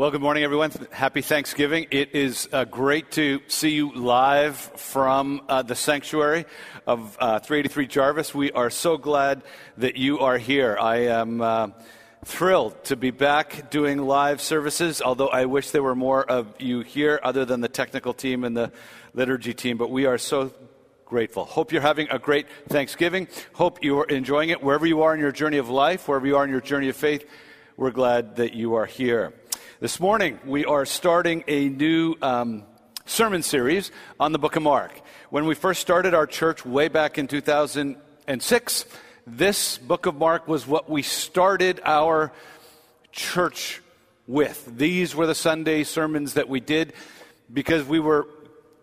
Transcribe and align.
Well, 0.00 0.10
good 0.10 0.22
morning, 0.22 0.44
everyone. 0.44 0.70
Happy 0.92 1.20
Thanksgiving. 1.20 1.86
It 1.90 2.14
is 2.14 2.48
uh, 2.54 2.64
great 2.64 3.10
to 3.10 3.42
see 3.48 3.72
you 3.72 3.92
live 3.92 4.56
from 4.56 5.42
uh, 5.46 5.60
the 5.60 5.74
sanctuary 5.74 6.46
of 6.86 7.18
uh, 7.20 7.38
383 7.40 7.86
Jarvis. 7.86 8.34
We 8.34 8.50
are 8.52 8.70
so 8.70 8.96
glad 8.96 9.42
that 9.76 9.98
you 9.98 10.20
are 10.20 10.38
here. 10.38 10.78
I 10.80 11.08
am 11.08 11.42
uh, 11.42 11.68
thrilled 12.24 12.82
to 12.84 12.96
be 12.96 13.10
back 13.10 13.70
doing 13.70 13.98
live 13.98 14.40
services, 14.40 15.02
although 15.02 15.28
I 15.28 15.44
wish 15.44 15.70
there 15.70 15.82
were 15.82 15.94
more 15.94 16.24
of 16.24 16.54
you 16.58 16.80
here 16.80 17.20
other 17.22 17.44
than 17.44 17.60
the 17.60 17.68
technical 17.68 18.14
team 18.14 18.44
and 18.44 18.56
the 18.56 18.72
liturgy 19.12 19.52
team, 19.52 19.76
but 19.76 19.90
we 19.90 20.06
are 20.06 20.16
so 20.16 20.50
grateful. 21.04 21.44
Hope 21.44 21.72
you're 21.72 21.82
having 21.82 22.08
a 22.08 22.18
great 22.18 22.46
Thanksgiving. 22.70 23.28
Hope 23.52 23.84
you 23.84 23.98
are 23.98 24.06
enjoying 24.06 24.48
it 24.48 24.62
wherever 24.62 24.86
you 24.86 25.02
are 25.02 25.12
in 25.12 25.20
your 25.20 25.30
journey 25.30 25.58
of 25.58 25.68
life, 25.68 26.08
wherever 26.08 26.26
you 26.26 26.38
are 26.38 26.44
in 26.44 26.50
your 26.50 26.62
journey 26.62 26.88
of 26.88 26.96
faith. 26.96 27.28
We're 27.76 27.90
glad 27.90 28.36
that 28.36 28.54
you 28.54 28.76
are 28.76 28.86
here. 28.86 29.34
This 29.80 29.98
morning, 29.98 30.38
we 30.44 30.66
are 30.66 30.84
starting 30.84 31.42
a 31.48 31.70
new 31.70 32.14
um, 32.20 32.64
sermon 33.06 33.42
series 33.42 33.90
on 34.20 34.32
the 34.32 34.38
book 34.38 34.56
of 34.56 34.62
Mark. 34.62 34.92
When 35.30 35.46
we 35.46 35.54
first 35.54 35.80
started 35.80 36.12
our 36.12 36.26
church 36.26 36.66
way 36.66 36.88
back 36.88 37.16
in 37.16 37.26
2006, 37.26 38.84
this 39.26 39.78
book 39.78 40.04
of 40.04 40.16
Mark 40.16 40.46
was 40.46 40.66
what 40.66 40.90
we 40.90 41.00
started 41.00 41.80
our 41.82 42.30
church 43.10 43.80
with. 44.26 44.70
These 44.76 45.14
were 45.14 45.26
the 45.26 45.34
Sunday 45.34 45.84
sermons 45.84 46.34
that 46.34 46.50
we 46.50 46.60
did 46.60 46.92
because 47.50 47.82
we 47.82 48.00
were 48.00 48.28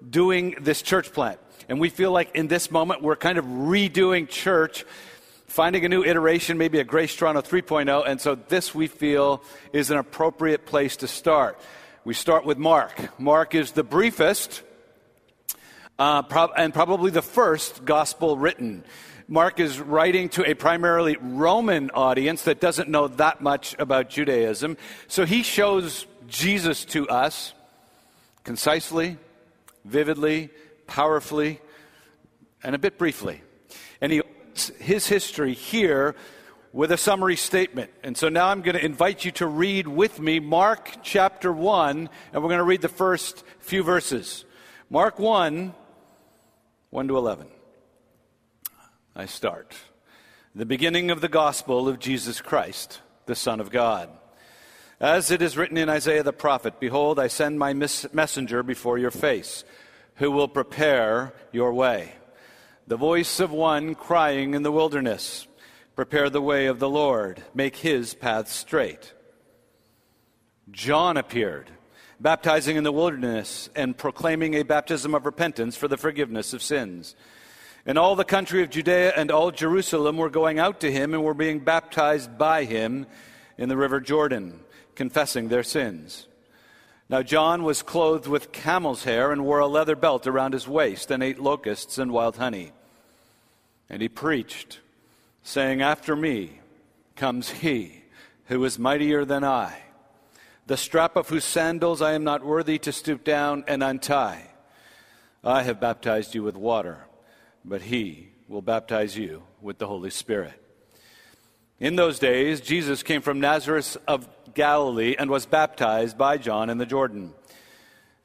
doing 0.10 0.56
this 0.62 0.82
church 0.82 1.14
plant. 1.14 1.40
And 1.70 1.80
we 1.80 1.90
feel 1.90 2.12
like 2.12 2.32
in 2.34 2.48
this 2.48 2.72
moment, 2.72 3.04
we're 3.04 3.16
kind 3.18 3.38
of 3.38 3.46
redoing 3.46 4.28
church 4.28 4.84
finding 5.48 5.86
a 5.86 5.90
new 5.90 6.04
iteration, 6.04 6.58
maybe 6.58 6.80
a 6.80 6.84
Grace 6.84 7.16
Toronto 7.16 7.42
3.0. 7.42 8.04
And 8.06 8.22
so 8.22 8.36
this 8.36 8.76
we 8.76 8.88
feel 8.88 9.42
is 9.74 9.90
an 9.90 9.98
appropriate 9.98 10.66
place 10.66 10.98
to 10.98 11.08
start. 11.08 11.60
We 12.04 12.14
start 12.14 12.46
with 12.46 12.58
Mark. 12.58 13.20
Mark 13.20 13.56
is 13.56 13.72
the 13.72 13.84
briefest 13.84 14.62
uh, 15.98 16.22
pro- 16.24 16.52
and 16.56 16.74
probably 16.74 17.12
the 17.12 17.22
first 17.22 17.86
gospel 17.86 18.38
written. 18.38 18.84
Mark 19.28 19.60
is 19.60 19.80
writing 19.80 20.30
to 20.30 20.50
a 20.50 20.54
primarily 20.54 21.18
Roman 21.20 21.90
audience 21.92 22.44
that 22.44 22.62
doesn't 22.62 22.88
know 22.88 23.08
that 23.10 23.42
much 23.42 23.76
about 23.78 24.10
Judaism. 24.10 24.78
So 25.08 25.26
he 25.26 25.44
shows 25.44 26.06
Jesus 26.28 26.86
to 26.86 27.10
us 27.10 27.54
concisely, 28.44 29.18
vividly, 29.84 30.50
powerfully, 30.86 31.60
and 32.64 32.74
a 32.74 32.78
bit 32.78 32.98
briefly. 32.98 33.42
And 34.00 34.12
he 34.12 34.22
his 34.80 35.08
history 35.08 35.54
here 35.54 36.16
with 36.74 36.92
a 36.92 36.98
summary 36.98 37.36
statement. 37.36 37.90
And 38.04 38.16
so 38.18 38.30
now 38.30 38.50
I'm 38.50 38.62
going 38.62 38.76
to 38.76 38.86
invite 38.86 39.26
you 39.26 39.32
to 39.32 39.48
read 39.48 39.88
with 39.88 40.20
me 40.20 40.40
Mark 40.40 40.98
chapter 41.02 41.52
1, 41.52 42.10
and 42.34 42.44
we're 42.44 42.50
going 42.50 42.60
to 42.60 42.64
read 42.64 42.82
the 42.82 42.90
first 42.90 43.44
few 43.60 43.84
verses. 43.84 44.46
Mark 44.90 45.20
1, 45.20 45.74
1 46.90 47.08
to 47.08 47.18
11. 47.18 47.48
I 49.16 49.26
start. 49.26 49.76
The 50.54 50.66
beginning 50.66 51.12
of 51.12 51.22
the 51.22 51.30
gospel 51.30 51.88
of 51.88 52.00
Jesus 52.00 52.42
Christ, 52.42 53.02
the 53.26 53.36
Son 53.36 53.60
of 53.60 53.72
God. 53.72 54.10
As 55.00 55.32
it 55.32 55.42
is 55.42 55.58
written 55.58 55.78
in 55.78 55.90
Isaiah 55.90 56.24
the 56.24 56.34
prophet 56.34 56.80
Behold, 56.80 57.20
I 57.20 57.28
send 57.28 57.60
my 57.60 57.74
messenger 57.74 58.64
before 58.64 58.98
your 58.98 59.12
face, 59.12 59.64
who 60.16 60.32
will 60.32 60.48
prepare 60.48 61.34
your 61.52 61.74
way 61.74 62.14
the 62.88 62.96
voice 62.96 63.42
of 63.42 63.52
one 63.52 63.96
crying 63.96 64.54
in 64.54 64.64
the 64.64 64.72
wilderness, 64.72 65.46
Prepare 65.96 66.30
the 66.30 66.42
way 66.42 66.68
of 66.68 66.80
the 66.80 66.90
Lord, 66.90 67.44
make 67.54 67.76
his 67.76 68.14
path 68.14 68.50
straight. 68.50 69.14
John 70.72 71.18
appeared, 71.18 71.70
baptizing 72.20 72.78
in 72.78 72.86
the 72.86 72.92
wilderness 72.92 73.70
and 73.76 73.98
proclaiming 73.98 74.54
a 74.54 74.64
baptism 74.64 75.14
of 75.14 75.26
repentance 75.26 75.76
for 75.76 75.90
the 75.90 75.98
forgiveness 75.98 76.54
of 76.54 76.64
sins. 76.64 77.16
And 77.86 77.98
all 77.98 78.16
the 78.16 78.24
country 78.24 78.64
of 78.64 78.70
Judea 78.70 79.14
and 79.18 79.32
all 79.32 79.52
Jerusalem 79.52 80.16
were 80.16 80.30
going 80.30 80.58
out 80.60 80.80
to 80.82 80.92
him 80.92 81.14
and 81.14 81.24
were 81.24 81.34
being 81.34 81.60
baptized 81.60 82.38
by 82.38 82.64
him 82.64 83.06
in 83.58 83.68
the 83.68 83.78
river 83.78 84.00
Jordan, 84.00 84.62
confessing 84.96 85.50
their 85.50 85.64
sins. 85.64 86.28
Now, 87.10 87.24
John 87.24 87.64
was 87.64 87.82
clothed 87.82 88.28
with 88.28 88.52
camel's 88.52 89.04
hair 89.04 89.32
and 89.32 89.44
wore 89.46 89.60
a 89.60 89.68
leather 89.68 89.96
belt 89.96 90.28
around 90.28 90.54
his 90.54 90.68
waist 90.68 91.12
and 91.12 91.24
ate 91.24 91.40
locusts 91.40 91.98
and 91.98 92.12
wild 92.12 92.38
honey. 92.38 92.72
And 93.90 94.02
he 94.02 94.10
preached, 94.10 94.80
saying, 95.44 95.82
After 95.82 96.16
me 96.16 96.60
comes 97.16 97.50
he 97.50 98.04
who 98.46 98.64
is 98.64 98.78
mightier 98.78 99.26
than 99.26 99.44
I, 99.44 99.82
the 100.66 100.78
strap 100.78 101.16
of 101.16 101.30
whose 101.30 101.46
sandals 101.46 102.02
I 102.02 102.14
am 102.14 102.24
not 102.24 102.46
worthy 102.46 102.78
to 102.80 102.92
stoop 102.92 103.24
down 103.24 103.64
and 103.68 103.82
untie. 103.82 104.48
I 105.44 105.64
have 105.64 105.80
baptized 105.80 106.36
you 106.36 106.44
with 106.44 106.58
water, 106.58 107.06
but 107.64 107.82
he 107.84 108.30
will 108.48 108.62
baptize 108.62 109.18
you 109.18 109.44
with 109.62 109.78
the 109.78 109.88
Holy 109.88 110.10
Spirit. 110.10 110.62
In 111.80 111.96
those 111.96 112.20
days, 112.20 112.60
Jesus 112.60 113.04
came 113.04 113.22
from 113.22 113.40
Nazareth 113.40 113.98
of 114.08 114.28
Galilee 114.54 115.16
and 115.18 115.30
was 115.30 115.46
baptized 115.46 116.18
by 116.18 116.38
John 116.38 116.70
in 116.70 116.80
the 116.80 116.86
Jordan. 116.86 117.34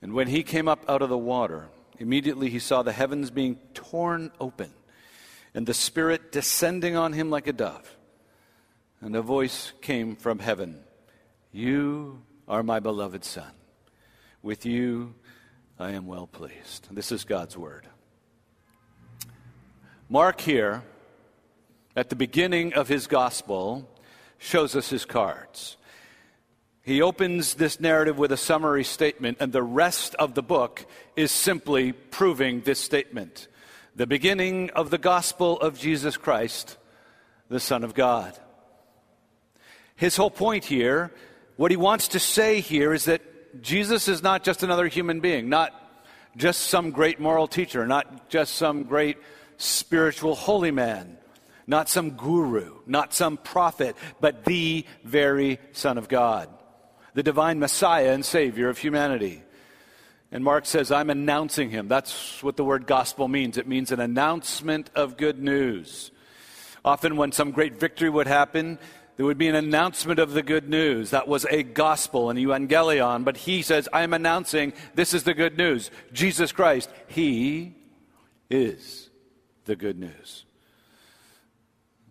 And 0.00 0.15
when 0.15 0.27
he 0.27 0.43
came 0.43 0.69
up 0.69 0.84
out 0.89 1.03
of 1.03 1.11
the 1.11 1.19
water, 1.19 1.69
immediately 1.99 2.49
he 2.49 2.59
saw 2.59 2.83
the 2.83 2.93
heavens 2.93 3.31
being 3.31 3.56
torn 3.75 4.33
open 4.41 4.73
and 5.55 5.67
the 5.67 5.75
Spirit 5.75 6.33
descending 6.33 6.97
on 6.97 7.13
him 7.13 7.31
like 7.31 7.47
a 7.47 7.53
dove. 7.53 7.97
And 9.01 9.17
a 9.17 9.23
voice 9.23 9.73
came 9.81 10.17
from 10.17 10.39
heaven 10.39 10.83
You 11.51 12.23
are 12.49 12.63
my 12.63 12.81
beloved 12.81 13.25
Son. 13.25 13.51
With 14.43 14.65
you 14.65 15.15
I 15.79 15.91
am 15.91 16.07
well 16.07 16.27
pleased. 16.27 16.89
This 16.91 17.12
is 17.12 17.25
God's 17.25 17.57
Word. 17.57 17.87
Mark 20.09 20.41
here, 20.41 20.83
at 21.97 22.11
the 22.11 22.17
beginning 22.17 22.75
of 22.75 22.89
his 22.89 23.07
gospel, 23.07 23.89
shows 24.39 24.77
us 24.77 24.91
his 24.91 25.05
cards. 25.05 25.77
He 26.83 27.01
opens 27.01 27.55
this 27.55 27.81
narrative 27.81 28.19
with 28.19 28.33
a 28.33 28.37
summary 28.37 28.85
statement, 28.85 29.39
and 29.41 29.53
the 29.53 29.62
rest 29.62 30.15
of 30.17 30.35
the 30.35 30.43
book 30.43 30.85
is 31.17 31.31
simply 31.31 31.93
proving 31.93 32.61
this 32.61 32.81
statement 32.81 33.49
the 33.95 34.07
beginning 34.07 34.71
of 34.71 34.91
the 34.91 34.99
gospel 34.99 35.61
of 35.61 35.79
Jesus 35.79 36.17
Christ, 36.17 36.79
the 37.49 37.61
Son 37.61 37.85
of 37.85 37.95
God. 37.95 38.39
His 39.97 40.17
whole 40.17 40.31
point 40.31 40.65
here, 40.65 41.13
what 41.57 41.71
he 41.71 41.77
wants 41.77 42.09
to 42.09 42.19
say 42.19 42.61
here 42.61 42.95
is 42.95 43.05
that 43.05 43.21
Jesus 43.63 44.09
is 44.09 44.23
not 44.23 44.45
just 44.45 44.63
another 44.63 44.89
human 44.89 45.21
being, 45.21 45.49
not 45.49 45.75
just 46.37 46.63
some 46.63 46.91
great 46.91 47.21
moral 47.21 47.47
teacher, 47.47 47.87
not 47.87 48.31
just 48.31 48.55
some 48.55 48.85
great 48.85 49.19
spiritual 49.59 50.35
holy 50.35 50.71
man, 50.71 51.19
not 51.67 51.89
some 51.89 52.13
guru, 52.13 52.79
not 52.87 53.13
some 53.13 53.37
prophet, 53.37 53.95
but 54.21 54.45
the 54.45 54.87
very 55.05 55.59
Son 55.73 55.99
of 55.99 56.09
God, 56.09 56.49
the 57.13 57.23
divine 57.23 57.59
Messiah 57.59 58.13
and 58.13 58.25
Savior 58.25 58.71
of 58.71 58.79
humanity. 58.79 59.43
And 60.32 60.43
Mark 60.43 60.65
says, 60.65 60.91
I'm 60.91 61.10
announcing 61.10 61.70
him. 61.70 61.88
That's 61.88 62.43
what 62.43 62.56
the 62.56 62.65
word 62.65 62.87
gospel 62.87 63.28
means. 63.28 63.59
It 63.59 63.69
means 63.69 63.93
an 63.93 64.00
announcement 64.00 64.91
of 64.94 65.19
good 65.19 65.38
news. 65.38 66.10
Often, 66.84 67.19
when 67.19 67.32
some 67.32 67.50
great 67.50 67.78
victory 67.78 68.09
would 68.09 68.26
happen, 68.26 68.78
there 69.16 69.26
would 69.26 69.37
be 69.37 69.48
an 69.48 69.54
announcement 69.54 70.19
of 70.19 70.32
the 70.32 70.43
good 70.43 70.70
news. 70.70 71.10
That 71.10 71.28
was 71.28 71.44
a 71.50 71.62
gospel, 71.62 72.31
an 72.31 72.38
evangelion. 72.38 73.25
But 73.25 73.37
he 73.37 73.60
says, 73.60 73.91
I'm 73.93 74.15
announcing 74.15 74.72
this 74.94 75.12
is 75.12 75.25
the 75.25 75.34
good 75.34 75.59
news. 75.59 75.91
Jesus 76.15 76.50
Christ, 76.50 76.88
he 77.09 77.75
is 78.49 79.10
the 79.66 79.76
good 79.76 79.99
news. 79.99 80.47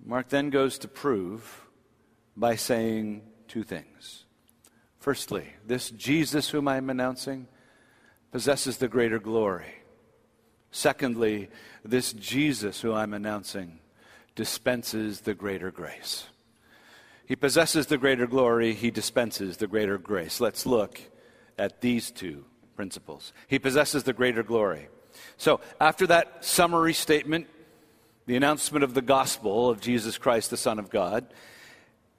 Mark 0.06 0.30
then 0.30 0.52
goes 0.52 0.78
to 0.80 0.88
prove 0.88 1.66
by 2.38 2.56
saying 2.56 3.24
two 3.48 3.64
things. 3.64 4.26
Firstly, 5.00 5.48
this 5.66 5.90
Jesus 5.90 6.50
whom 6.50 6.68
I'm 6.68 6.92
announcing 6.92 7.48
possesses 8.32 8.78
the 8.78 8.88
greater 8.88 9.20
glory. 9.20 9.76
Secondly, 10.72 11.50
this 11.84 12.14
Jesus 12.14 12.82
who 12.82 12.94
I'm 12.94 13.14
announcing 13.14 13.80
dispenses 14.36 15.22
the 15.22 15.34
greater 15.34 15.72
grace. 15.72 16.28
He 17.26 17.36
possesses 17.36 17.88
the 17.88 17.98
greater 17.98 18.28
glory, 18.28 18.74
he 18.74 18.92
dispenses 18.92 19.58
the 19.58 19.68
greater 19.68 19.98
grace. 19.98 20.40
Let's 20.40 20.66
look 20.66 21.00
at 21.58 21.82
these 21.82 22.12
two 22.12 22.46
principles. 22.76 23.34
He 23.48 23.60
possesses 23.60 24.04
the 24.04 24.14
greater 24.14 24.44
glory. 24.44 24.88
So, 25.38 25.60
after 25.80 26.08
that 26.08 26.44
summary 26.44 26.94
statement, 26.94 27.48
the 28.26 28.36
announcement 28.36 28.84
of 28.84 28.94
the 28.94 29.02
gospel 29.02 29.70
of 29.70 29.82
Jesus 29.82 30.18
Christ, 30.18 30.50
the 30.50 30.58
Son 30.58 30.80
of 30.80 30.90
God, 30.90 31.26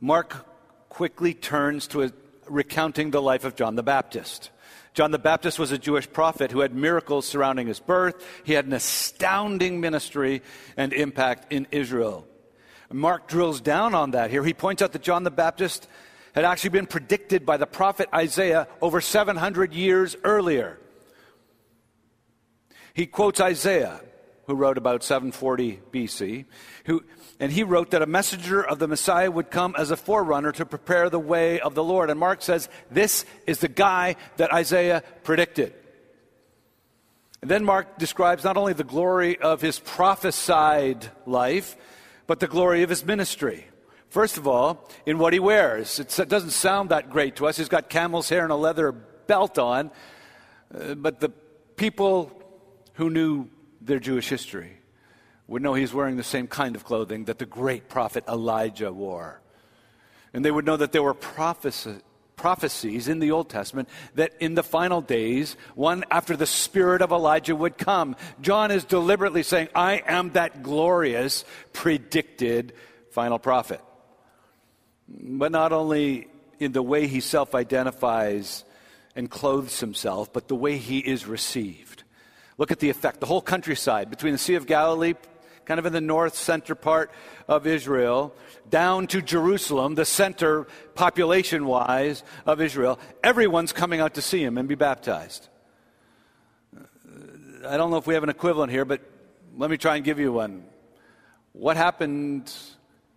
Mark 0.01 0.47
quickly 0.89 1.33
turns 1.33 1.87
to 1.89 2.03
a, 2.03 2.13
recounting 2.49 3.11
the 3.11 3.23
life 3.23 3.45
of 3.45 3.57
John 3.57 3.77
the 3.77 3.83
Baptist. 3.83 4.51
John 4.95 5.11
the 5.11 5.19
Baptist 5.19 5.59
was 5.59 5.73
a 5.73 5.79
Jewish 5.79 6.11
prophet 6.11 6.51
who 6.51 6.61
had 6.61 6.75
miracles 6.75 7.27
surrounding 7.27 7.67
his 7.67 7.81
birth. 7.81 8.23
He 8.45 8.53
had 8.53 8.67
an 8.67 8.75
astounding 8.75 9.81
ministry 9.81 10.43
and 10.77 10.93
impact 10.93 11.53
in 11.53 11.67
Israel. 11.71 12.27
Mark 12.91 13.27
drills 13.27 13.63
down 13.63 13.95
on 13.95 14.11
that 14.11 14.31
here. 14.31 14.45
He 14.45 14.53
points 14.53 14.83
out 14.83 14.93
that 14.93 15.03
John 15.03 15.25
the 15.25 15.31
Baptist 15.31 15.89
had 16.35 16.45
actually 16.45 16.71
been 16.71 16.87
predicted 16.87 17.47
by 17.47 17.57
the 17.57 17.67
prophet 17.67 18.09
Isaiah 18.15 18.69
over 18.81 19.01
700 19.01 19.73
years 19.73 20.15
earlier. 20.25 20.79
He 22.95 23.07
quotes 23.07 23.41
Isaiah, 23.41 24.01
who 24.47 24.55
wrote 24.55 24.77
about 24.77 25.03
740 25.03 25.81
BC, 25.91 26.45
who, 26.85 27.03
and 27.43 27.51
he 27.51 27.65
wrote 27.65 27.91
that 27.91 28.03
a 28.03 28.07
messenger 28.07 28.63
of 28.63 28.79
the 28.79 28.87
Messiah 28.87 29.29
would 29.29 29.51
come 29.51 29.75
as 29.77 29.91
a 29.91 29.97
forerunner 29.97 30.53
to 30.53 30.65
prepare 30.65 31.11
the 31.11 31.19
way 31.19 31.59
of 31.59 31.75
the 31.75 31.83
Lord. 31.83 32.09
And 32.09 32.21
Mark 32.21 32.41
says, 32.41 32.69
This 32.89 33.25
is 33.49 33.59
the 33.59 33.67
guy 33.67 34.15
that 34.37 34.53
Isaiah 34.53 35.03
predicted. 35.25 35.75
And 37.41 37.51
then 37.51 37.65
Mark 37.65 37.99
describes 37.99 38.45
not 38.45 38.57
only 38.57 38.75
the 38.75 38.85
glory 38.85 39.41
of 39.41 39.61
his 39.61 39.81
prophesied 39.81 41.11
life, 41.27 41.75
but 42.29 42.39
the 42.39 42.47
glory 42.47 42.85
of 42.85 42.91
his 42.91 43.05
ministry. 43.05 43.67
First 44.09 44.39
of 44.39 44.47
all, 44.47 44.89
in 45.05 45.19
what 45.19 45.33
he 45.33 45.41
wears. 45.41 45.99
It 45.99 46.29
doesn't 46.29 46.51
sound 46.51 46.91
that 46.91 47.11
great 47.11 47.35
to 47.37 47.49
us. 47.49 47.57
He's 47.57 47.69
got 47.69 47.91
camel's 47.91 48.29
hair 48.29 48.45
and 48.45 48.53
a 48.53 48.57
leather 48.57 48.93
belt 48.93 49.59
on, 49.59 49.91
uh, 50.73 50.95
but 50.95 51.19
the 51.19 51.31
people 51.75 52.31
who 52.93 53.11
knew 53.11 53.49
their 53.81 53.99
Jewish 53.99 54.29
history 54.29 54.77
would 55.53 55.61
know 55.61 55.75
he's 55.75 55.93
wearing 55.93 56.17
the 56.17 56.23
same 56.23 56.47
kind 56.47 56.75
of 56.77 56.83
clothing 56.83 57.27
that 57.27 57.39
the 57.39 57.45
great 57.45 57.91
prophet 57.91 58.25
Elijah 58.27 58.91
wore. 58.91 59.43
And 60.33 60.43
they 60.43 60.51
would 60.51 60.65
know 60.65 60.79
that 60.79 60.93
there 60.93 61.03
were 61.03 61.15
prophecies 61.15 62.01
prophecies 62.35 63.07
in 63.07 63.19
the 63.19 63.31
Old 63.31 63.51
Testament 63.51 63.89
that 64.15 64.33
in 64.41 64.55
the 64.55 64.63
final 64.63 65.01
days, 65.01 65.57
one 65.75 66.03
after 66.11 66.37
the 66.37 66.47
spirit 66.47 67.03
of 67.03 67.13
Elijah 67.13 67.55
would 67.55 67.77
come. 67.77 68.17
John 68.41 68.71
is 68.73 68.85
deliberately 68.85 69.45
saying, 69.45 69.69
I 69.75 70.03
am 70.07 70.31
that 70.31 70.63
glorious, 70.63 71.45
predicted 71.73 72.73
final 73.11 73.39
prophet. 73.39 73.81
But 75.07 75.53
not 75.53 75.73
only 75.73 76.29
in 76.59 76.73
the 76.73 76.83
way 76.83 77.07
he 77.07 77.21
self 77.21 77.55
identifies 77.55 78.65
and 79.15 79.31
clothes 79.31 79.79
himself, 79.79 80.33
but 80.33 80.49
the 80.49 80.57
way 80.57 80.79
he 80.79 80.99
is 80.99 81.27
received. 81.27 82.03
Look 82.57 82.73
at 82.73 82.81
the 82.81 82.91
effect. 82.91 83.21
The 83.21 83.27
whole 83.27 83.43
countryside 83.43 84.09
between 84.11 84.33
the 84.33 84.39
Sea 84.39 84.55
of 84.55 84.67
Galilee, 84.67 85.15
kind 85.65 85.79
of 85.79 85.87
in 85.87 85.93
the 85.93 86.01
north 86.01 86.35
center 86.35 86.75
part 86.75 87.11
of 87.49 87.67
Israel, 87.67 88.35
down 88.69 89.07
to 89.09 89.23
Jerusalem, 89.23 89.95
the 89.95 90.05
center 90.05 90.67
population 90.95 91.67
wise 91.67 92.23
of 92.47 92.61
Israel. 92.61 92.99
Everyone's 93.23 93.73
coming 93.73 94.01
out 94.01 94.15
to 94.15 94.23
see 94.23 94.43
him 94.43 94.59
and 94.59 94.69
be 94.69 94.75
baptized. 94.75 95.49
I 97.67 97.77
don't 97.77 97.91
know 97.91 97.97
if 97.97 98.07
we 98.07 98.15
have 98.15 98.23
an 98.23 98.29
equivalent 98.29 98.73
here, 98.73 98.85
but 98.85 99.01
let 99.57 99.71
me 99.71 99.77
try 99.77 99.97
and 99.97 100.05
give 100.05 100.19
you 100.19 100.33
one. 100.33 100.65
What 101.53 101.77
happened 101.77 102.53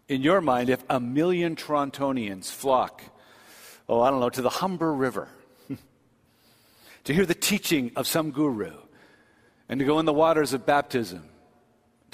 in 0.07 0.21
your 0.21 0.41
mind 0.41 0.69
if 0.69 0.83
a 0.89 0.99
million 0.99 1.55
Torontonians 1.55 2.51
flock, 2.51 3.01
oh, 3.89 4.01
I 4.01 4.11
don't 4.11 4.19
know, 4.19 4.29
to 4.29 4.41
the 4.41 4.49
Humber 4.49 4.93
River 4.93 5.27
to 7.05 7.13
hear 7.13 7.25
the 7.25 7.33
teaching 7.33 7.91
of 7.95 8.07
some 8.07 8.31
guru 8.31 8.73
and 9.67 9.79
to 9.79 9.85
go 9.85 9.99
in 9.99 10.05
the 10.05 10.13
waters 10.13 10.53
of 10.53 10.65
baptism 10.65 11.23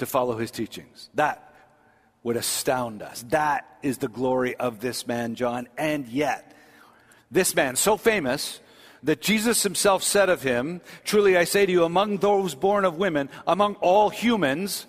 to 0.02 0.06
follow 0.06 0.36
his 0.36 0.50
teachings? 0.50 1.08
That 1.14 1.54
would 2.22 2.36
astound 2.36 3.02
us. 3.02 3.24
That 3.28 3.78
is 3.82 3.98
the 3.98 4.08
glory 4.08 4.54
of 4.56 4.80
this 4.80 5.06
man, 5.06 5.34
John. 5.34 5.68
And 5.78 6.06
yet, 6.06 6.54
this 7.30 7.54
man, 7.54 7.76
so 7.76 7.96
famous 7.96 8.60
that 9.02 9.20
Jesus 9.20 9.62
himself 9.62 10.02
said 10.02 10.28
of 10.28 10.42
him, 10.42 10.80
Truly 11.04 11.36
I 11.36 11.44
say 11.44 11.66
to 11.66 11.72
you, 11.72 11.84
among 11.84 12.18
those 12.18 12.54
born 12.54 12.84
of 12.84 12.98
women, 12.98 13.28
among 13.46 13.74
all 13.76 14.10
humans, 14.10 14.86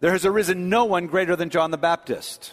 there 0.00 0.12
has 0.12 0.24
arisen 0.24 0.68
no 0.68 0.84
one 0.84 1.06
greater 1.06 1.34
than 1.34 1.50
John 1.50 1.70
the 1.70 1.78
Baptist. 1.78 2.52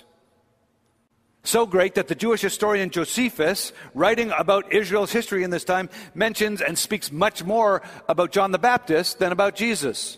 So 1.43 1.65
great 1.65 1.95
that 1.95 2.07
the 2.07 2.15
Jewish 2.15 2.41
historian 2.41 2.89
Josephus, 2.89 3.73
writing 3.93 4.31
about 4.37 4.71
Israel's 4.73 5.11
history 5.11 5.43
in 5.43 5.49
this 5.49 5.65
time, 5.65 5.89
mentions 6.15 6.61
and 6.61 6.79
speaks 6.79 7.11
much 7.11 7.43
more 7.43 7.81
about 8.07 8.31
John 8.31 8.51
the 8.51 8.57
Baptist 8.59 9.19
than 9.19 9.33
about 9.33 9.55
Jesus. 9.55 10.17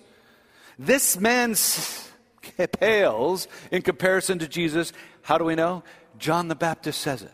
This 0.78 1.20
man's 1.20 2.12
pales 2.80 3.48
in 3.72 3.82
comparison 3.82 4.40
to 4.40 4.48
Jesus. 4.48 4.94
How 5.22 5.38
do 5.38 5.46
we 5.46 5.56
know? 5.56 5.84
John 6.18 6.48
the 6.48 6.56
Baptist 6.56 7.02
says 7.02 7.22
it. 7.22 7.34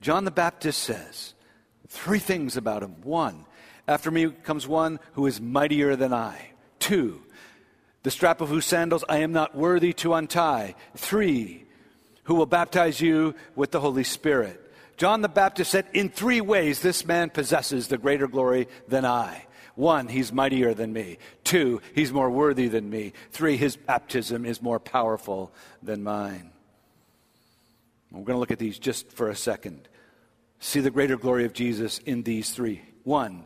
John 0.00 0.24
the 0.24 0.30
Baptist 0.30 0.82
says 0.82 1.34
three 1.88 2.18
things 2.18 2.56
about 2.56 2.82
him. 2.82 2.96
One, 3.02 3.44
after 3.86 4.10
me 4.10 4.30
comes 4.30 4.66
one 4.66 4.98
who 5.12 5.26
is 5.26 5.40
mightier 5.40 5.96
than 5.96 6.12
I. 6.12 6.50
Two, 6.78 7.22
the 8.02 8.10
strap 8.10 8.40
of 8.40 8.48
whose 8.48 8.66
sandals 8.66 9.04
I 9.08 9.18
am 9.18 9.32
not 9.32 9.54
worthy 9.54 9.92
to 9.94 10.14
untie. 10.14 10.74
Three, 10.96 11.66
who 12.24 12.34
will 12.34 12.46
baptize 12.46 13.00
you 13.00 13.34
with 13.54 13.70
the 13.70 13.80
Holy 13.80 14.04
Spirit. 14.04 14.58
John 14.96 15.22
the 15.22 15.28
Baptist 15.28 15.70
said, 15.70 15.86
In 15.92 16.08
three 16.08 16.40
ways, 16.40 16.80
this 16.80 17.04
man 17.04 17.30
possesses 17.30 17.88
the 17.88 17.98
greater 17.98 18.28
glory 18.28 18.68
than 18.88 19.04
I. 19.04 19.46
One, 19.74 20.08
he's 20.08 20.32
mightier 20.32 20.74
than 20.74 20.92
me. 20.92 21.18
Two, 21.44 21.80
he's 21.94 22.12
more 22.12 22.30
worthy 22.30 22.68
than 22.68 22.90
me. 22.90 23.12
Three, 23.30 23.56
his 23.56 23.76
baptism 23.76 24.44
is 24.44 24.60
more 24.60 24.78
powerful 24.78 25.52
than 25.82 26.02
mine. 26.02 26.50
We're 28.10 28.24
going 28.24 28.36
to 28.36 28.40
look 28.40 28.50
at 28.50 28.58
these 28.58 28.78
just 28.78 29.10
for 29.10 29.30
a 29.30 29.36
second. 29.36 29.88
See 30.60 30.80
the 30.80 30.90
greater 30.90 31.16
glory 31.16 31.44
of 31.44 31.54
Jesus 31.54 31.98
in 31.98 32.22
these 32.22 32.50
three. 32.50 32.82
One, 33.04 33.44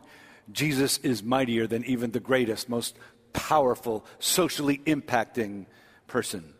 Jesus 0.51 0.97
is 0.99 1.23
mightier 1.23 1.67
than 1.67 1.85
even 1.85 2.11
the 2.11 2.19
greatest, 2.19 2.67
most 2.67 2.97
powerful, 3.31 4.05
socially 4.19 4.79
impacting 4.79 5.65
person. 6.07 6.53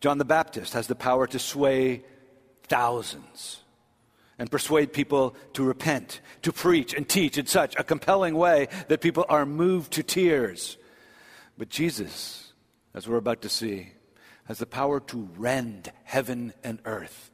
John 0.00 0.18
the 0.18 0.24
Baptist 0.24 0.74
has 0.74 0.86
the 0.86 0.94
power 0.94 1.26
to 1.26 1.38
sway 1.38 2.04
thousands 2.64 3.60
and 4.38 4.50
persuade 4.50 4.92
people 4.92 5.34
to 5.54 5.64
repent, 5.64 6.20
to 6.42 6.52
preach 6.52 6.94
and 6.94 7.08
teach 7.08 7.36
in 7.38 7.46
such 7.46 7.74
a 7.76 7.84
compelling 7.84 8.34
way 8.34 8.68
that 8.88 9.00
people 9.00 9.26
are 9.28 9.44
moved 9.44 9.92
to 9.94 10.02
tears. 10.02 10.78
But 11.56 11.68
Jesus, 11.68 12.52
as 12.94 13.08
we're 13.08 13.16
about 13.16 13.42
to 13.42 13.48
see, 13.48 13.92
has 14.44 14.58
the 14.58 14.66
power 14.66 15.00
to 15.00 15.28
rend 15.36 15.92
heaven 16.04 16.54
and 16.62 16.78
earth. 16.84 17.30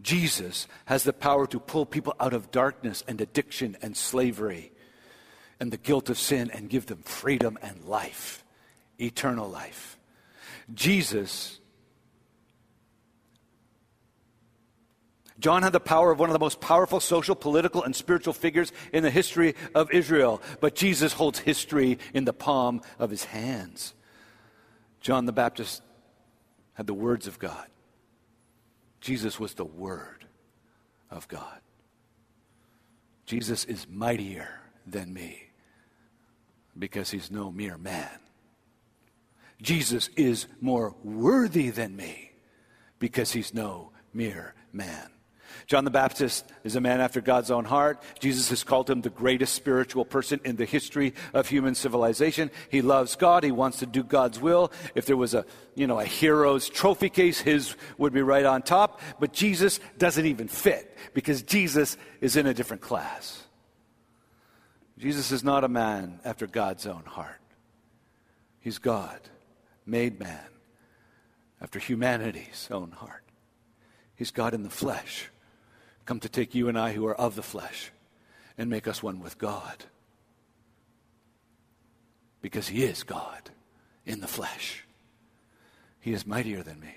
Jesus 0.00 0.68
has 0.84 1.02
the 1.02 1.12
power 1.12 1.46
to 1.48 1.58
pull 1.58 1.84
people 1.84 2.14
out 2.20 2.32
of 2.32 2.50
darkness 2.50 3.02
and 3.08 3.20
addiction 3.20 3.76
and 3.82 3.96
slavery 3.96 4.72
and 5.58 5.72
the 5.72 5.76
guilt 5.76 6.08
of 6.10 6.18
sin 6.18 6.50
and 6.52 6.70
give 6.70 6.86
them 6.86 7.02
freedom 7.02 7.58
and 7.62 7.84
life, 7.84 8.44
eternal 9.00 9.48
life. 9.48 9.98
Jesus 10.72 11.60
John 15.38 15.62
had 15.62 15.72
the 15.72 15.80
power 15.80 16.10
of 16.10 16.18
one 16.18 16.30
of 16.30 16.32
the 16.32 16.38
most 16.38 16.60
powerful 16.60 17.00
social, 17.00 17.34
political, 17.34 17.82
and 17.82 17.94
spiritual 17.94 18.32
figures 18.32 18.72
in 18.92 19.02
the 19.02 19.10
history 19.10 19.54
of 19.74 19.90
Israel, 19.90 20.40
but 20.60 20.74
Jesus 20.74 21.12
holds 21.12 21.38
history 21.38 21.98
in 22.14 22.24
the 22.24 22.32
palm 22.32 22.80
of 22.98 23.10
his 23.10 23.24
hands. 23.24 23.94
John 25.00 25.26
the 25.26 25.32
Baptist 25.32 25.82
had 26.72 26.86
the 26.86 26.94
words 26.94 27.26
of 27.26 27.38
God. 27.38 27.66
Jesus 29.00 29.38
was 29.38 29.54
the 29.54 29.64
Word 29.64 30.24
of 31.10 31.28
God. 31.28 31.60
Jesus 33.26 33.64
is 33.64 33.86
mightier 33.88 34.60
than 34.86 35.12
me 35.12 35.50
because 36.78 37.10
he's 37.10 37.30
no 37.30 37.50
mere 37.50 37.76
man. 37.76 38.18
Jesus 39.60 40.08
is 40.16 40.46
more 40.60 40.94
worthy 41.02 41.70
than 41.70 41.96
me 41.96 42.32
because 42.98 43.32
he's 43.32 43.54
no 43.54 43.90
mere 44.12 44.54
man. 44.72 45.10
John 45.66 45.84
the 45.84 45.90
Baptist 45.90 46.44
is 46.64 46.76
a 46.76 46.80
man 46.80 47.00
after 47.00 47.20
God's 47.20 47.50
own 47.50 47.64
heart. 47.64 48.02
Jesus 48.20 48.50
has 48.50 48.64
called 48.64 48.88
him 48.90 49.00
the 49.00 49.10
greatest 49.10 49.54
spiritual 49.54 50.04
person 50.04 50.40
in 50.44 50.56
the 50.56 50.64
history 50.64 51.14
of 51.32 51.48
human 51.48 51.74
civilization. 51.74 52.50
He 52.70 52.82
loves 52.82 53.16
God. 53.16 53.44
He 53.44 53.52
wants 53.52 53.78
to 53.78 53.86
do 53.86 54.02
God's 54.02 54.40
will. 54.40 54.72
If 54.94 55.06
there 55.06 55.16
was 55.16 55.34
a, 55.34 55.44
you 55.74 55.86
know, 55.86 55.98
a 55.98 56.04
hero's 56.04 56.68
trophy 56.68 57.08
case, 57.08 57.40
his 57.40 57.74
would 57.98 58.12
be 58.12 58.22
right 58.22 58.44
on 58.44 58.62
top. 58.62 59.00
But 59.18 59.32
Jesus 59.32 59.80
doesn't 59.98 60.26
even 60.26 60.48
fit 60.48 60.96
because 61.14 61.42
Jesus 61.42 61.96
is 62.20 62.36
in 62.36 62.46
a 62.46 62.54
different 62.54 62.82
class. 62.82 63.42
Jesus 64.98 65.30
is 65.30 65.44
not 65.44 65.64
a 65.64 65.68
man 65.68 66.20
after 66.24 66.46
God's 66.46 66.86
own 66.86 67.04
heart. 67.04 67.40
He's 68.60 68.78
God, 68.78 69.20
made 69.84 70.18
man 70.18 70.48
after 71.60 71.78
humanity's 71.78 72.68
own 72.70 72.90
heart. 72.90 73.22
He's 74.14 74.30
God 74.30 74.54
in 74.54 74.62
the 74.62 74.70
flesh 74.70 75.30
come 76.06 76.20
to 76.20 76.28
take 76.28 76.54
you 76.54 76.68
and 76.68 76.78
I 76.78 76.92
who 76.92 77.06
are 77.06 77.14
of 77.14 77.36
the 77.36 77.42
flesh 77.42 77.90
and 78.56 78.70
make 78.70 78.88
us 78.88 79.02
one 79.02 79.20
with 79.20 79.38
God. 79.38 79.84
Because 82.40 82.68
he 82.68 82.84
is 82.84 83.02
God 83.02 83.50
in 84.04 84.20
the 84.20 84.28
flesh. 84.28 84.84
He 86.00 86.12
is 86.12 86.26
mightier 86.26 86.62
than 86.62 86.80
me. 86.80 86.94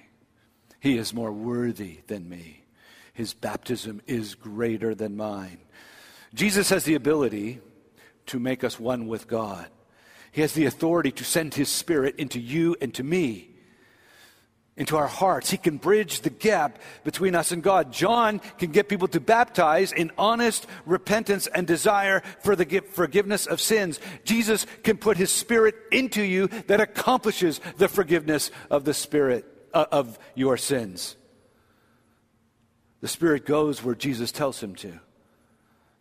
He 0.80 0.98
is 0.98 1.14
more 1.14 1.32
worthy 1.32 2.00
than 2.08 2.30
me. 2.30 2.64
His 3.14 3.34
baptism 3.34 4.02
is 4.08 4.36
greater 4.36 4.96
than 4.96 5.18
mine. 5.18 5.58
Jesus 6.34 6.70
has 6.70 6.84
the 6.84 6.96
ability 6.96 7.60
to 8.28 8.40
make 8.40 8.64
us 8.64 8.80
one 8.80 9.08
with 9.08 9.28
God. 9.28 9.68
He 10.32 10.42
has 10.42 10.54
the 10.54 10.68
authority 10.68 11.12
to 11.14 11.24
send 11.24 11.56
his 11.56 11.70
spirit 11.70 12.16
into 12.18 12.40
you 12.40 12.76
and 12.80 12.94
to 12.94 13.04
me 13.04 13.50
into 14.80 14.96
our 14.96 15.08
hearts. 15.08 15.52
He 15.52 15.58
can 15.58 15.78
bridge 15.78 16.22
the 16.22 16.30
gap 16.30 16.80
between 17.04 17.36
us 17.36 17.52
and 17.52 17.62
God. 17.62 17.92
John 17.92 18.40
can 18.58 18.72
get 18.72 18.88
people 18.88 19.10
to 19.10 19.20
baptize 19.20 19.92
in 19.92 20.10
honest 20.18 20.66
repentance 20.86 21.48
and 21.48 21.68
desire 21.68 22.24
for 22.40 22.56
the 22.56 22.82
forgiveness 22.90 23.46
of 23.46 23.60
sins. 23.60 24.00
Jesus 24.24 24.66
can 24.84 24.98
put 24.98 25.18
his 25.18 25.32
spirit 25.32 25.76
into 25.92 26.24
you 26.24 26.48
that 26.68 26.80
accomplishes 26.80 27.60
the 27.78 27.90
forgiveness 27.90 28.52
of 28.72 28.86
the 28.86 28.94
spirit 28.94 29.46
uh, 29.74 29.86
of 29.92 30.18
your 30.34 30.56
sins. 30.56 31.18
The 33.02 33.10
spirit 33.10 33.46
goes 33.46 33.84
where 33.84 33.96
Jesus 33.96 34.32
tells 34.32 34.64
him 34.64 34.76
to. 34.76 34.98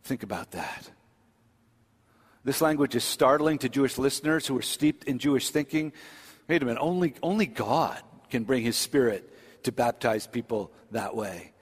Think 0.05 0.23
about 0.23 0.53
that. 0.53 0.89
This 2.45 2.61
language 2.61 2.95
is 2.95 3.05
startling 3.05 3.59
to 3.59 3.69
Jewish 3.69 3.99
listeners 3.99 4.47
who 4.47 4.57
are 4.57 4.63
steeped 4.63 5.05
in 5.05 5.19
Jewish 5.19 5.51
thinking. 5.51 5.93
Wait 6.47 6.63
a 6.63 6.65
minute, 6.65 6.81
only, 6.81 7.15
only 7.23 7.47
God 7.47 8.01
can 8.31 8.45
bring 8.45 8.63
his 8.63 8.77
spirit 8.77 9.33
to 9.65 9.73
baptize 9.73 10.27
people 10.27 10.73
that 10.91 11.15
way. 11.15 11.53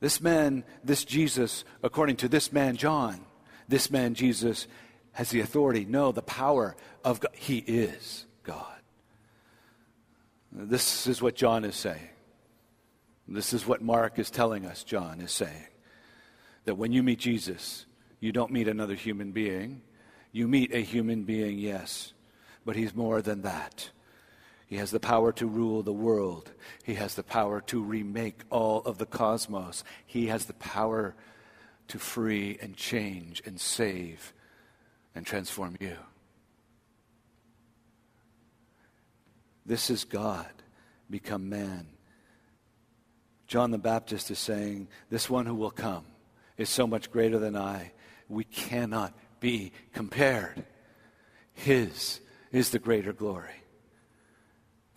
This 0.00 0.20
man, 0.20 0.64
this 0.84 1.04
Jesus, 1.04 1.64
according 1.82 2.16
to 2.16 2.28
this 2.28 2.52
man 2.52 2.76
John, 2.76 3.20
this 3.68 3.90
man 3.90 4.14
Jesus 4.14 4.66
has 5.12 5.30
the 5.30 5.40
authority, 5.40 5.84
no, 5.84 6.12
the 6.12 6.22
power 6.22 6.76
of 7.04 7.20
God. 7.20 7.32
He 7.34 7.58
is 7.58 8.24
God. 8.44 8.64
This 10.52 11.06
is 11.06 11.20
what 11.20 11.34
John 11.34 11.64
is 11.64 11.74
saying. 11.74 12.08
This 13.26 13.52
is 13.52 13.66
what 13.66 13.82
Mark 13.82 14.18
is 14.18 14.30
telling 14.30 14.64
us, 14.64 14.84
John 14.84 15.20
is 15.20 15.32
saying. 15.32 15.66
That 16.64 16.76
when 16.76 16.92
you 16.92 17.02
meet 17.02 17.18
Jesus, 17.18 17.84
you 18.20 18.32
don't 18.32 18.52
meet 18.52 18.68
another 18.68 18.94
human 18.94 19.32
being. 19.32 19.82
You 20.32 20.48
meet 20.48 20.72
a 20.72 20.78
human 20.78 21.24
being, 21.24 21.58
yes, 21.58 22.12
but 22.64 22.76
he's 22.76 22.94
more 22.94 23.20
than 23.20 23.42
that. 23.42 23.90
He 24.68 24.76
has 24.76 24.90
the 24.90 25.00
power 25.00 25.32
to 25.32 25.46
rule 25.46 25.82
the 25.82 25.94
world. 25.94 26.52
He 26.84 26.94
has 26.94 27.14
the 27.14 27.22
power 27.22 27.62
to 27.62 27.82
remake 27.82 28.42
all 28.50 28.82
of 28.82 28.98
the 28.98 29.06
cosmos. 29.06 29.82
He 30.04 30.26
has 30.26 30.44
the 30.44 30.52
power 30.52 31.14
to 31.88 31.98
free 31.98 32.58
and 32.60 32.76
change 32.76 33.40
and 33.46 33.58
save 33.58 34.34
and 35.14 35.24
transform 35.24 35.78
you. 35.80 35.96
This 39.64 39.88
is 39.88 40.04
God 40.04 40.50
become 41.08 41.48
man. 41.48 41.86
John 43.46 43.70
the 43.70 43.78
Baptist 43.78 44.30
is 44.30 44.38
saying, 44.38 44.88
This 45.08 45.30
one 45.30 45.46
who 45.46 45.54
will 45.54 45.70
come 45.70 46.04
is 46.58 46.68
so 46.68 46.86
much 46.86 47.10
greater 47.10 47.38
than 47.38 47.56
I. 47.56 47.92
We 48.28 48.44
cannot 48.44 49.14
be 49.40 49.72
compared. 49.94 50.66
His 51.54 52.20
is 52.52 52.68
the 52.68 52.78
greater 52.78 53.14
glory. 53.14 53.62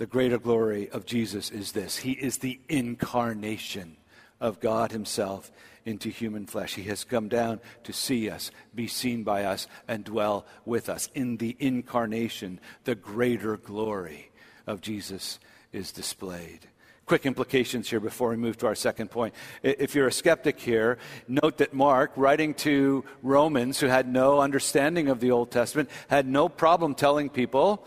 The 0.02 0.08
greater 0.08 0.40
glory 0.40 0.90
of 0.90 1.06
Jesus 1.06 1.52
is 1.52 1.74
this 1.74 1.98
He 1.98 2.14
is 2.14 2.40
the 2.40 2.60
incarnation 2.68 3.98
of 4.40 4.60
God 4.60 4.92
Himself 4.92 5.52
into 5.86 6.10
human 6.10 6.48
flesh. 6.48 6.74
He 6.74 6.86
has 6.86 7.04
come 7.04 7.28
down 7.28 7.60
to 7.84 7.94
see 7.94 8.28
us, 8.28 8.50
be 8.74 8.88
seen 8.88 9.22
by 9.22 9.44
us, 9.44 9.68
and 9.88 10.04
dwell 10.04 10.48
with 10.66 10.90
us. 10.90 11.08
In 11.14 11.38
the 11.38 11.56
incarnation, 11.60 12.60
the 12.84 12.96
greater 12.96 13.58
glory 13.58 14.32
of 14.66 14.82
Jesus 14.82 15.38
is 15.72 15.92
displayed. 15.92 16.62
Quick 17.06 17.28
implications 17.28 17.88
here 17.88 18.00
before 18.00 18.30
we 18.30 18.38
move 18.38 18.58
to 18.58 18.66
our 18.66 18.74
second 18.74 19.12
point. 19.12 19.36
If 19.62 19.94
you're 19.94 20.08
a 20.08 20.12
skeptic 20.12 20.60
here, 20.60 20.98
note 21.28 21.60
that 21.60 21.76
Mark, 21.76 22.12
writing 22.16 22.56
to 22.56 23.06
Romans 23.22 23.80
who 23.80 23.86
had 23.86 24.12
no 24.12 24.40
understanding 24.40 25.10
of 25.10 25.20
the 25.20 25.30
Old 25.30 25.52
Testament, 25.52 25.92
had 26.08 26.26
no 26.26 26.50
problem 26.50 26.96
telling 26.96 27.30
people 27.30 27.86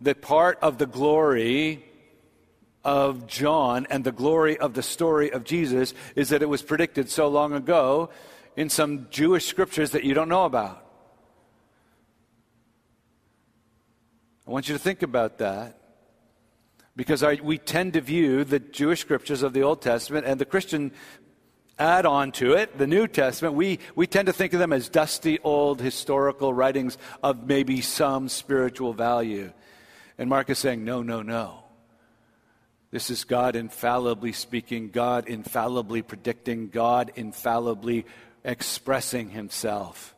that 0.00 0.22
part 0.22 0.58
of 0.62 0.78
the 0.78 0.86
glory 0.86 1.84
of 2.84 3.26
John 3.26 3.86
and 3.90 4.04
the 4.04 4.12
glory 4.12 4.56
of 4.58 4.74
the 4.74 4.82
story 4.82 5.32
of 5.32 5.44
Jesus 5.44 5.94
is 6.16 6.30
that 6.30 6.42
it 6.42 6.48
was 6.48 6.62
predicted 6.62 7.10
so 7.10 7.28
long 7.28 7.52
ago 7.52 8.10
in 8.56 8.70
some 8.70 9.08
Jewish 9.10 9.46
scriptures 9.46 9.90
that 9.90 10.04
you 10.04 10.14
don't 10.14 10.28
know 10.28 10.44
about. 10.44 10.84
I 14.46 14.50
want 14.50 14.68
you 14.68 14.74
to 14.74 14.78
think 14.78 15.02
about 15.02 15.38
that 15.38 15.78
because 16.96 17.22
our, 17.22 17.36
we 17.42 17.58
tend 17.58 17.92
to 17.92 18.00
view 18.00 18.44
the 18.44 18.58
Jewish 18.58 19.00
scriptures 19.00 19.42
of 19.42 19.52
the 19.52 19.62
Old 19.62 19.82
Testament 19.82 20.26
and 20.26 20.40
the 20.40 20.46
Christian 20.46 20.92
add 21.78 22.06
on 22.06 22.32
to 22.32 22.54
it, 22.54 22.76
the 22.76 22.86
New 22.86 23.06
Testament, 23.06 23.54
we, 23.54 23.78
we 23.94 24.06
tend 24.06 24.26
to 24.26 24.32
think 24.32 24.52
of 24.52 24.58
them 24.58 24.72
as 24.72 24.88
dusty 24.88 25.38
old 25.40 25.80
historical 25.80 26.52
writings 26.52 26.98
of 27.22 27.46
maybe 27.46 27.80
some 27.80 28.28
spiritual 28.28 28.92
value. 28.92 29.52
And 30.18 30.28
Mark 30.28 30.50
is 30.50 30.58
saying, 30.58 30.84
no, 30.84 31.02
no, 31.02 31.22
no. 31.22 31.62
This 32.90 33.10
is 33.10 33.24
God 33.24 33.54
infallibly 33.54 34.32
speaking, 34.32 34.90
God 34.90 35.28
infallibly 35.28 36.02
predicting, 36.02 36.68
God 36.68 37.12
infallibly 37.14 38.06
expressing 38.44 39.30
himself. 39.30 40.14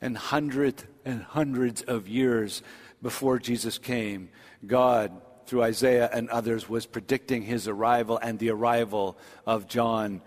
And 0.00 0.16
hundreds 0.16 0.84
and 1.04 1.22
hundreds 1.22 1.82
of 1.82 2.08
years 2.08 2.62
before 3.02 3.38
Jesus 3.38 3.76
came, 3.76 4.30
God, 4.66 5.12
through 5.46 5.64
Isaiah 5.64 6.08
and 6.12 6.30
others, 6.30 6.68
was 6.68 6.86
predicting 6.86 7.42
his 7.42 7.68
arrival 7.68 8.18
and 8.18 8.38
the 8.38 8.50
arrival 8.50 9.18
of 9.46 9.66
John 9.66 10.22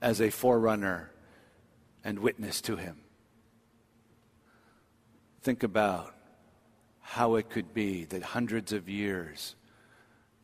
as 0.00 0.20
a 0.20 0.30
forerunner 0.30 1.10
and 2.04 2.18
witness 2.18 2.60
to 2.62 2.76
him. 2.76 2.98
Think 5.42 5.62
about 5.62 6.14
how 7.10 7.34
it 7.34 7.50
could 7.50 7.74
be 7.74 8.04
that 8.04 8.22
hundreds 8.22 8.72
of 8.72 8.88
years 8.88 9.56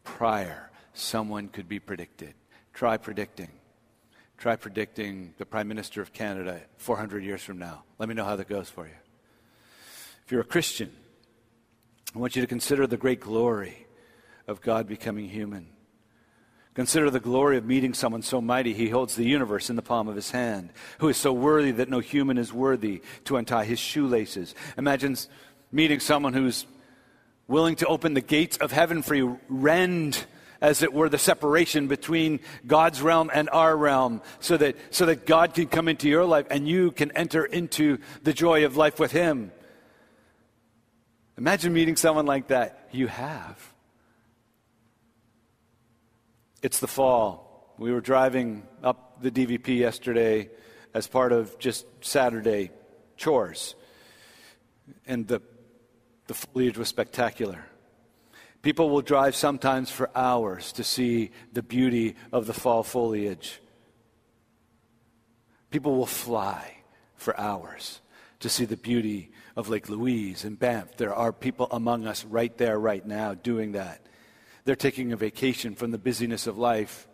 prior, 0.02 0.68
someone 0.94 1.46
could 1.46 1.68
be 1.68 1.78
predicted. 1.78 2.34
Try 2.74 2.96
predicting. 2.96 3.50
Try 4.36 4.56
predicting 4.56 5.32
the 5.38 5.46
Prime 5.46 5.68
Minister 5.68 6.02
of 6.02 6.12
Canada 6.12 6.60
400 6.78 7.22
years 7.22 7.40
from 7.40 7.58
now. 7.58 7.84
Let 8.00 8.08
me 8.08 8.16
know 8.16 8.24
how 8.24 8.34
that 8.34 8.48
goes 8.48 8.68
for 8.68 8.84
you. 8.84 8.96
If 10.24 10.32
you're 10.32 10.40
a 10.40 10.44
Christian, 10.44 10.90
I 12.16 12.18
want 12.18 12.34
you 12.34 12.42
to 12.42 12.48
consider 12.48 12.88
the 12.88 12.96
great 12.96 13.20
glory 13.20 13.86
of 14.48 14.60
God 14.60 14.88
becoming 14.88 15.28
human. 15.28 15.68
Consider 16.76 17.08
the 17.08 17.20
glory 17.20 17.56
of 17.56 17.64
meeting 17.64 17.94
someone 17.94 18.20
so 18.20 18.38
mighty 18.38 18.74
he 18.74 18.90
holds 18.90 19.16
the 19.16 19.24
universe 19.24 19.70
in 19.70 19.76
the 19.76 19.82
palm 19.82 20.08
of 20.08 20.14
his 20.14 20.32
hand, 20.32 20.74
who 20.98 21.08
is 21.08 21.16
so 21.16 21.32
worthy 21.32 21.70
that 21.70 21.88
no 21.88 22.00
human 22.00 22.36
is 22.36 22.52
worthy 22.52 23.00
to 23.24 23.38
untie 23.38 23.64
his 23.64 23.78
shoelaces. 23.78 24.54
Imagine 24.76 25.16
meeting 25.72 26.00
someone 26.00 26.32
who's 26.32 26.66
willing 27.48 27.76
to 27.76 27.86
open 27.86 28.14
the 28.14 28.20
gates 28.20 28.56
of 28.56 28.72
heaven 28.72 29.02
for 29.02 29.14
you, 29.14 29.38
rend, 29.48 30.24
as 30.60 30.82
it 30.82 30.92
were, 30.92 31.08
the 31.08 31.18
separation 31.18 31.86
between 31.86 32.40
God's 32.66 33.02
realm 33.02 33.30
and 33.32 33.48
our 33.50 33.76
realm, 33.76 34.22
so 34.40 34.56
that, 34.56 34.76
so 34.90 35.06
that 35.06 35.26
God 35.26 35.54
can 35.54 35.68
come 35.68 35.88
into 35.88 36.08
your 36.08 36.24
life 36.24 36.46
and 36.50 36.66
you 36.66 36.90
can 36.90 37.12
enter 37.12 37.44
into 37.44 37.98
the 38.22 38.32
joy 38.32 38.64
of 38.64 38.76
life 38.76 38.98
with 38.98 39.12
Him. 39.12 39.52
Imagine 41.38 41.72
meeting 41.72 41.96
someone 41.96 42.26
like 42.26 42.48
that. 42.48 42.88
You 42.92 43.08
have. 43.08 43.74
It's 46.62 46.80
the 46.80 46.88
fall. 46.88 47.74
We 47.78 47.92
were 47.92 48.00
driving 48.00 48.66
up 48.82 49.22
the 49.22 49.30
DVP 49.30 49.78
yesterday 49.78 50.48
as 50.94 51.06
part 51.06 51.32
of 51.32 51.58
just 51.58 51.84
Saturday 52.00 52.70
chores. 53.18 53.74
And 55.06 55.28
the 55.28 55.42
the 56.26 56.34
foliage 56.34 56.78
was 56.78 56.88
spectacular. 56.88 57.64
People 58.62 58.90
will 58.90 59.02
drive 59.02 59.36
sometimes 59.36 59.90
for 59.90 60.10
hours 60.14 60.72
to 60.72 60.82
see 60.82 61.30
the 61.52 61.62
beauty 61.62 62.16
of 62.32 62.46
the 62.46 62.52
fall 62.52 62.82
foliage. 62.82 63.60
People 65.70 65.96
will 65.96 66.06
fly 66.06 66.78
for 67.14 67.38
hours 67.38 68.00
to 68.40 68.48
see 68.48 68.64
the 68.64 68.76
beauty 68.76 69.30
of 69.56 69.68
Lake 69.68 69.88
Louise 69.88 70.44
and 70.44 70.58
Banff. 70.58 70.96
There 70.96 71.14
are 71.14 71.32
people 71.32 71.68
among 71.70 72.06
us 72.06 72.24
right 72.24 72.56
there, 72.58 72.78
right 72.78 73.04
now, 73.06 73.34
doing 73.34 73.72
that. 73.72 74.04
They're 74.64 74.76
taking 74.76 75.12
a 75.12 75.16
vacation 75.16 75.74
from 75.74 75.92
the 75.92 75.98
busyness 75.98 76.46
of 76.46 76.58
life 76.58 77.06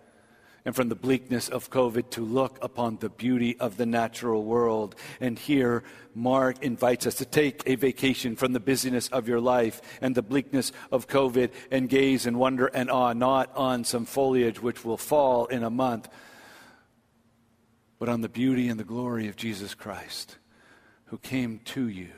and 0.64 0.76
from 0.76 0.88
the 0.88 0.95
bleakness 0.95 1.49
of 1.49 1.71
COVID 1.71 2.11
to 2.11 2.21
look 2.21 2.59
upon 2.62 2.99
the 2.99 3.09
beauty 3.09 3.59
of 3.59 3.76
the 3.76 3.87
natural 3.87 4.45
world. 4.45 4.95
And 5.21 5.38
here, 5.38 5.83
Mark 6.14 6.62
invites 6.62 7.07
us 7.07 7.16
to 7.16 7.25
take 7.25 7.62
a 7.66 7.75
vacation 7.75 8.37
from 8.37 8.52
the 8.52 8.61
busyness 8.61 9.09
of 9.09 9.26
your 9.26 9.40
life 9.40 9.83
and 10.00 10.14
the 10.14 10.23
bleakness 10.23 10.73
of 10.92 11.09
COVID 11.09 11.50
and 11.71 11.88
gaze 11.88 12.26
and 12.26 12.38
wonder 12.38 12.66
and 12.66 12.90
awe 12.90 13.12
not 13.12 13.50
on 13.57 13.85
some 13.85 14.04
foliage 14.04 14.62
which 14.62 14.85
will 14.85 14.97
fall 14.97 15.47
in 15.47 15.64
a 15.64 15.71
month, 15.71 16.09
but 17.99 18.09
on 18.09 18.21
the 18.21 18.28
beauty 18.28 18.69
and 18.69 18.78
the 18.78 18.85
glory 18.85 19.28
of 19.28 19.37
Jesus 19.37 19.75
Christ, 19.75 20.37
who 21.07 21.19
came 21.19 21.61
to 21.66 21.88
you 21.88 22.11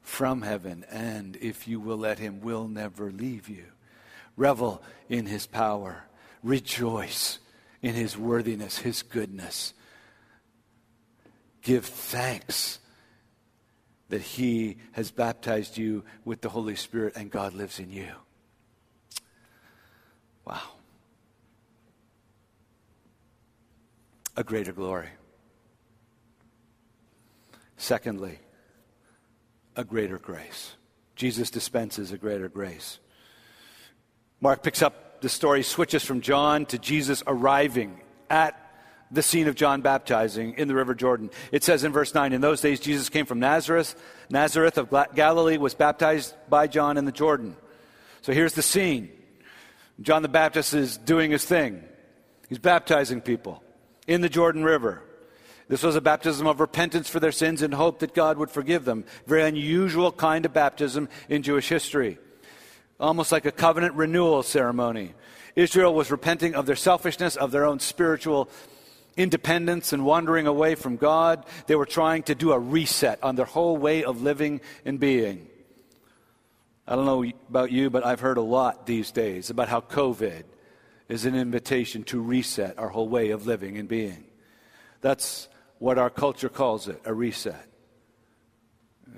from 0.00 0.42
heaven 0.42 0.84
and, 0.90 1.36
if 1.40 1.68
you 1.68 1.78
will 1.78 1.96
let 1.96 2.18
him, 2.18 2.40
will 2.40 2.66
never 2.66 3.12
leave 3.12 3.48
you. 3.48 3.66
Revel 4.36 4.82
in 5.08 5.26
his 5.26 5.46
power. 5.46 6.04
Rejoice 6.42 7.38
in 7.82 7.94
his 7.94 8.16
worthiness, 8.16 8.78
his 8.78 9.02
goodness. 9.02 9.74
Give 11.62 11.84
thanks 11.84 12.78
that 14.08 14.20
he 14.20 14.76
has 14.92 15.10
baptized 15.10 15.76
you 15.76 16.04
with 16.24 16.40
the 16.40 16.48
Holy 16.48 16.76
Spirit 16.76 17.14
and 17.16 17.30
God 17.30 17.54
lives 17.54 17.78
in 17.78 17.90
you. 17.90 18.12
Wow. 20.44 20.60
A 24.36 24.44
greater 24.44 24.72
glory. 24.72 25.08
Secondly, 27.76 28.38
a 29.76 29.84
greater 29.84 30.18
grace. 30.18 30.74
Jesus 31.16 31.50
dispenses 31.50 32.12
a 32.12 32.18
greater 32.18 32.48
grace. 32.48 32.98
Mark 34.40 34.62
picks 34.62 34.82
up 34.82 35.11
the 35.22 35.28
story, 35.28 35.62
switches 35.62 36.04
from 36.04 36.20
John 36.20 36.66
to 36.66 36.78
Jesus 36.78 37.22
arriving 37.26 38.00
at 38.28 38.58
the 39.10 39.22
scene 39.22 39.46
of 39.46 39.54
John 39.54 39.82
baptizing 39.82 40.54
in 40.54 40.68
the 40.68 40.74
River 40.74 40.94
Jordan. 40.94 41.30
It 41.52 41.62
says 41.62 41.84
in 41.84 41.92
verse 41.92 42.14
9, 42.14 42.32
In 42.32 42.40
those 42.40 42.60
days 42.60 42.80
Jesus 42.80 43.08
came 43.08 43.26
from 43.26 43.38
Nazareth, 43.38 43.94
Nazareth 44.30 44.78
of 44.78 44.90
Galilee, 45.14 45.58
was 45.58 45.74
baptized 45.74 46.34
by 46.48 46.66
John 46.66 46.96
in 46.96 47.04
the 47.04 47.12
Jordan. 47.12 47.56
So 48.22 48.32
here's 48.32 48.54
the 48.54 48.62
scene 48.62 49.10
John 50.00 50.22
the 50.22 50.28
Baptist 50.28 50.74
is 50.74 50.96
doing 50.96 51.30
his 51.30 51.44
thing, 51.44 51.84
he's 52.48 52.58
baptizing 52.58 53.20
people 53.20 53.62
in 54.06 54.20
the 54.20 54.28
Jordan 54.28 54.64
River. 54.64 55.02
This 55.68 55.82
was 55.82 55.96
a 55.96 56.00
baptism 56.00 56.46
of 56.46 56.60
repentance 56.60 57.08
for 57.08 57.20
their 57.20 57.32
sins 57.32 57.62
and 57.62 57.72
hope 57.72 58.00
that 58.00 58.14
God 58.14 58.36
would 58.36 58.50
forgive 58.50 58.84
them. 58.84 59.04
Very 59.26 59.44
unusual 59.44 60.12
kind 60.12 60.44
of 60.44 60.52
baptism 60.52 61.08
in 61.30 61.42
Jewish 61.42 61.68
history. 61.68 62.18
Almost 63.02 63.32
like 63.32 63.46
a 63.46 63.52
covenant 63.52 63.94
renewal 63.96 64.44
ceremony. 64.44 65.14
Israel 65.56 65.92
was 65.92 66.12
repenting 66.12 66.54
of 66.54 66.66
their 66.66 66.76
selfishness, 66.76 67.34
of 67.34 67.50
their 67.50 67.64
own 67.64 67.80
spiritual 67.80 68.48
independence 69.16 69.92
and 69.92 70.04
wandering 70.04 70.46
away 70.46 70.76
from 70.76 70.96
God. 70.96 71.44
They 71.66 71.74
were 71.74 71.84
trying 71.84 72.22
to 72.24 72.36
do 72.36 72.52
a 72.52 72.58
reset 72.60 73.22
on 73.24 73.34
their 73.34 73.44
whole 73.44 73.76
way 73.76 74.04
of 74.04 74.22
living 74.22 74.60
and 74.84 75.00
being. 75.00 75.48
I 76.86 76.94
don't 76.94 77.04
know 77.04 77.24
about 77.48 77.72
you, 77.72 77.90
but 77.90 78.06
I've 78.06 78.20
heard 78.20 78.38
a 78.38 78.42
lot 78.42 78.86
these 78.86 79.10
days 79.10 79.50
about 79.50 79.68
how 79.68 79.80
COVID 79.80 80.44
is 81.08 81.24
an 81.24 81.34
invitation 81.34 82.04
to 82.04 82.22
reset 82.22 82.78
our 82.78 82.88
whole 82.88 83.08
way 83.08 83.30
of 83.30 83.48
living 83.48 83.78
and 83.78 83.88
being. 83.88 84.24
That's 85.00 85.48
what 85.78 85.98
our 85.98 86.08
culture 86.08 86.48
calls 86.48 86.86
it 86.86 87.02
a 87.04 87.12
reset. 87.12 87.66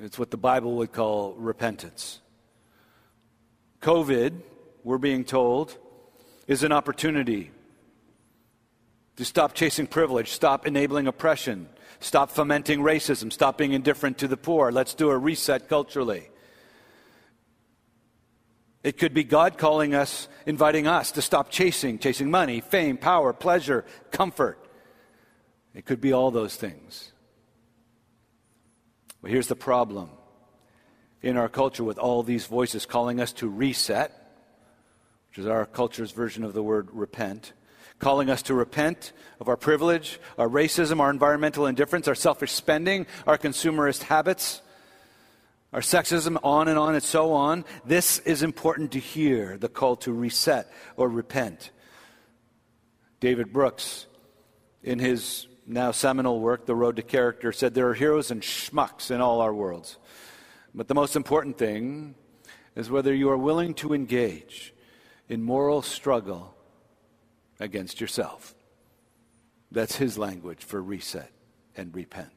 It's 0.02 0.18
what 0.18 0.30
the 0.30 0.38
Bible 0.38 0.76
would 0.76 0.92
call 0.92 1.34
repentance. 1.34 2.22
COVID, 3.84 4.40
we're 4.82 4.96
being 4.96 5.24
told, 5.24 5.76
is 6.46 6.62
an 6.62 6.72
opportunity 6.72 7.50
to 9.16 9.26
stop 9.26 9.52
chasing 9.52 9.86
privilege, 9.86 10.30
stop 10.30 10.66
enabling 10.66 11.06
oppression, 11.06 11.68
stop 12.00 12.30
fomenting 12.30 12.80
racism, 12.80 13.30
stop 13.30 13.58
being 13.58 13.74
indifferent 13.74 14.16
to 14.16 14.26
the 14.26 14.38
poor. 14.38 14.72
Let's 14.72 14.94
do 14.94 15.10
a 15.10 15.18
reset 15.18 15.68
culturally. 15.68 16.30
It 18.82 18.96
could 18.96 19.12
be 19.12 19.22
God 19.22 19.58
calling 19.58 19.94
us, 19.94 20.28
inviting 20.46 20.86
us 20.86 21.10
to 21.12 21.20
stop 21.20 21.50
chasing, 21.50 21.98
chasing 21.98 22.30
money, 22.30 22.62
fame, 22.62 22.96
power, 22.96 23.34
pleasure, 23.34 23.84
comfort. 24.10 24.58
It 25.74 25.84
could 25.84 26.00
be 26.00 26.14
all 26.14 26.30
those 26.30 26.56
things. 26.56 27.12
But 29.20 29.30
here's 29.30 29.48
the 29.48 29.56
problem 29.56 30.08
in 31.25 31.37
our 31.37 31.49
culture 31.49 31.83
with 31.83 31.99
all 31.99 32.23
these 32.23 32.47
voices 32.47 32.87
calling 32.87 33.21
us 33.21 33.33
to 33.33 33.49
reset, 33.49 34.12
which 35.31 35.38
is 35.38 35.47
our 35.47 35.66
culture's 35.66 36.12
version 36.12 36.45
of 36.45 36.52
the 36.52 36.62
word 36.62 36.88
repent 36.93 37.52
calling 37.99 38.28
us 38.28 38.43
to 38.43 38.54
repent 38.54 39.12
of 39.40 39.49
our 39.49 39.57
privilege, 39.57 40.21
our 40.37 40.49
racism, 40.49 41.00
our 41.00 41.11
environmental 41.11 41.66
indifference, 41.66 42.09
our 42.09 42.14
selfish 42.14 42.52
spending, 42.52 43.07
our 43.26 43.38
consumerist 43.38 44.02
habits, 44.02 44.61
our 45.73 45.81
sexism, 45.81 46.37
on 46.43 46.69
and 46.69 46.78
on 46.78 46.95
and 46.95 47.02
so 47.02 47.33
on. 47.33 47.64
This 47.85 48.19
is 48.21 48.43
important 48.43 48.93
to 48.93 48.99
hear 48.99 49.57
the 49.57 49.69
call 49.69 49.97
to 49.97 50.12
reset 50.12 50.71
or 50.97 51.09
repent. 51.09 51.71
David 53.21 53.52
Brooks, 53.52 54.07
in 54.83 54.99
his 54.99 55.47
now 55.66 55.90
seminal 55.90 56.40
work, 56.40 56.66
The 56.66 56.75
Road 56.75 56.97
to 56.97 57.02
Character, 57.02 57.52
said 57.52 57.73
there 57.73 57.88
are 57.88 57.95
heroes 57.95 58.31
and 58.31 58.43
schmucks 58.43 59.11
in 59.11 59.21
all 59.21 59.40
our 59.40 59.54
worlds. 59.54 59.97
But 60.75 60.89
the 60.89 60.95
most 60.95 61.15
important 61.15 61.56
thing 61.56 62.15
is 62.75 62.91
whether 62.91 63.15
you 63.15 63.30
are 63.30 63.37
willing 63.37 63.75
to 63.75 63.95
engage 63.95 64.75
in 65.28 65.43
moral 65.43 65.82
struggle 65.82 66.54
against 67.60 68.00
yourself. 68.00 68.54
That's 69.71 69.97
his 69.97 70.19
language 70.19 70.65
for 70.65 70.82
reset 70.82 71.30
and 71.76 71.95
repent. 71.95 72.30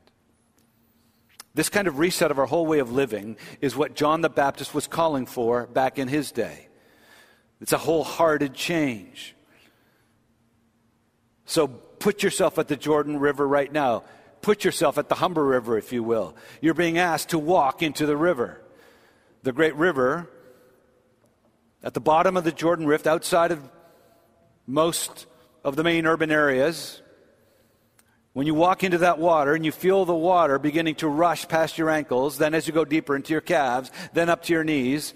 This 1.54 1.70
kind 1.70 1.88
of 1.88 1.98
reset 1.98 2.30
of 2.30 2.38
our 2.38 2.46
whole 2.46 2.68
way 2.68 2.80
of 2.80 2.92
living 2.92 3.36
is 3.62 3.76
what 3.76 3.96
John 3.96 4.22
the 4.22 4.30
Baptist 4.30 4.76
was 4.76 4.86
calling 4.86 5.26
for 5.26 5.66
back 5.66 5.98
in 5.98 6.08
his 6.08 6.32
day. 6.32 6.68
It's 7.60 7.74
a 7.74 7.80
wholehearted 7.80 8.54
change. 8.54 9.36
So 11.46 11.68
put 11.68 12.22
yourself 12.22 12.60
at 12.60 12.68
the 12.68 12.76
Jordan 12.76 13.18
River 13.18 13.48
right 13.48 13.72
now. 13.72 14.04
Put 14.42 14.64
yourself 14.64 14.98
at 14.98 15.10
the 15.10 15.16
Humber 15.16 15.46
River, 15.46 15.78
if 15.78 15.92
you 15.92 16.04
will. 16.04 16.36
You're 16.62 16.74
being 16.74 16.98
asked 16.98 17.30
to 17.30 17.40
walk 17.40 17.82
into 17.82 18.06
the 18.06 18.18
river. 18.18 18.62
The 19.44 19.52
great 19.52 19.76
river 19.76 20.30
at 21.84 21.94
the 21.94 22.00
bottom 22.00 22.38
of 22.38 22.44
the 22.44 22.52
Jordan 22.52 22.88
Rift, 22.88 23.08
outside 23.08 23.52
of 23.52 23.62
most 24.66 25.26
of 25.64 25.76
the 25.76 25.84
main 25.84 26.06
urban 26.06 26.32
areas, 26.32 27.02
when 28.34 28.46
you 28.46 28.54
walk 28.54 28.84
into 28.84 29.00
that 29.00 29.20
water 29.20 29.54
and 29.56 29.66
you 29.66 29.72
feel 29.72 30.06
the 30.06 30.14
water 30.14 30.60
beginning 30.60 30.96
to 30.96 31.08
rush 31.08 31.48
past 31.48 31.78
your 31.78 31.90
ankles, 31.90 32.38
then 32.38 32.54
as 32.54 32.68
you 32.68 32.74
go 32.74 32.86
deeper 32.86 33.16
into 33.16 33.32
your 33.32 33.42
calves, 33.42 33.92
then 34.14 34.30
up 34.30 34.44
to 34.44 34.54
your 34.54 34.64
knees, 34.64 35.14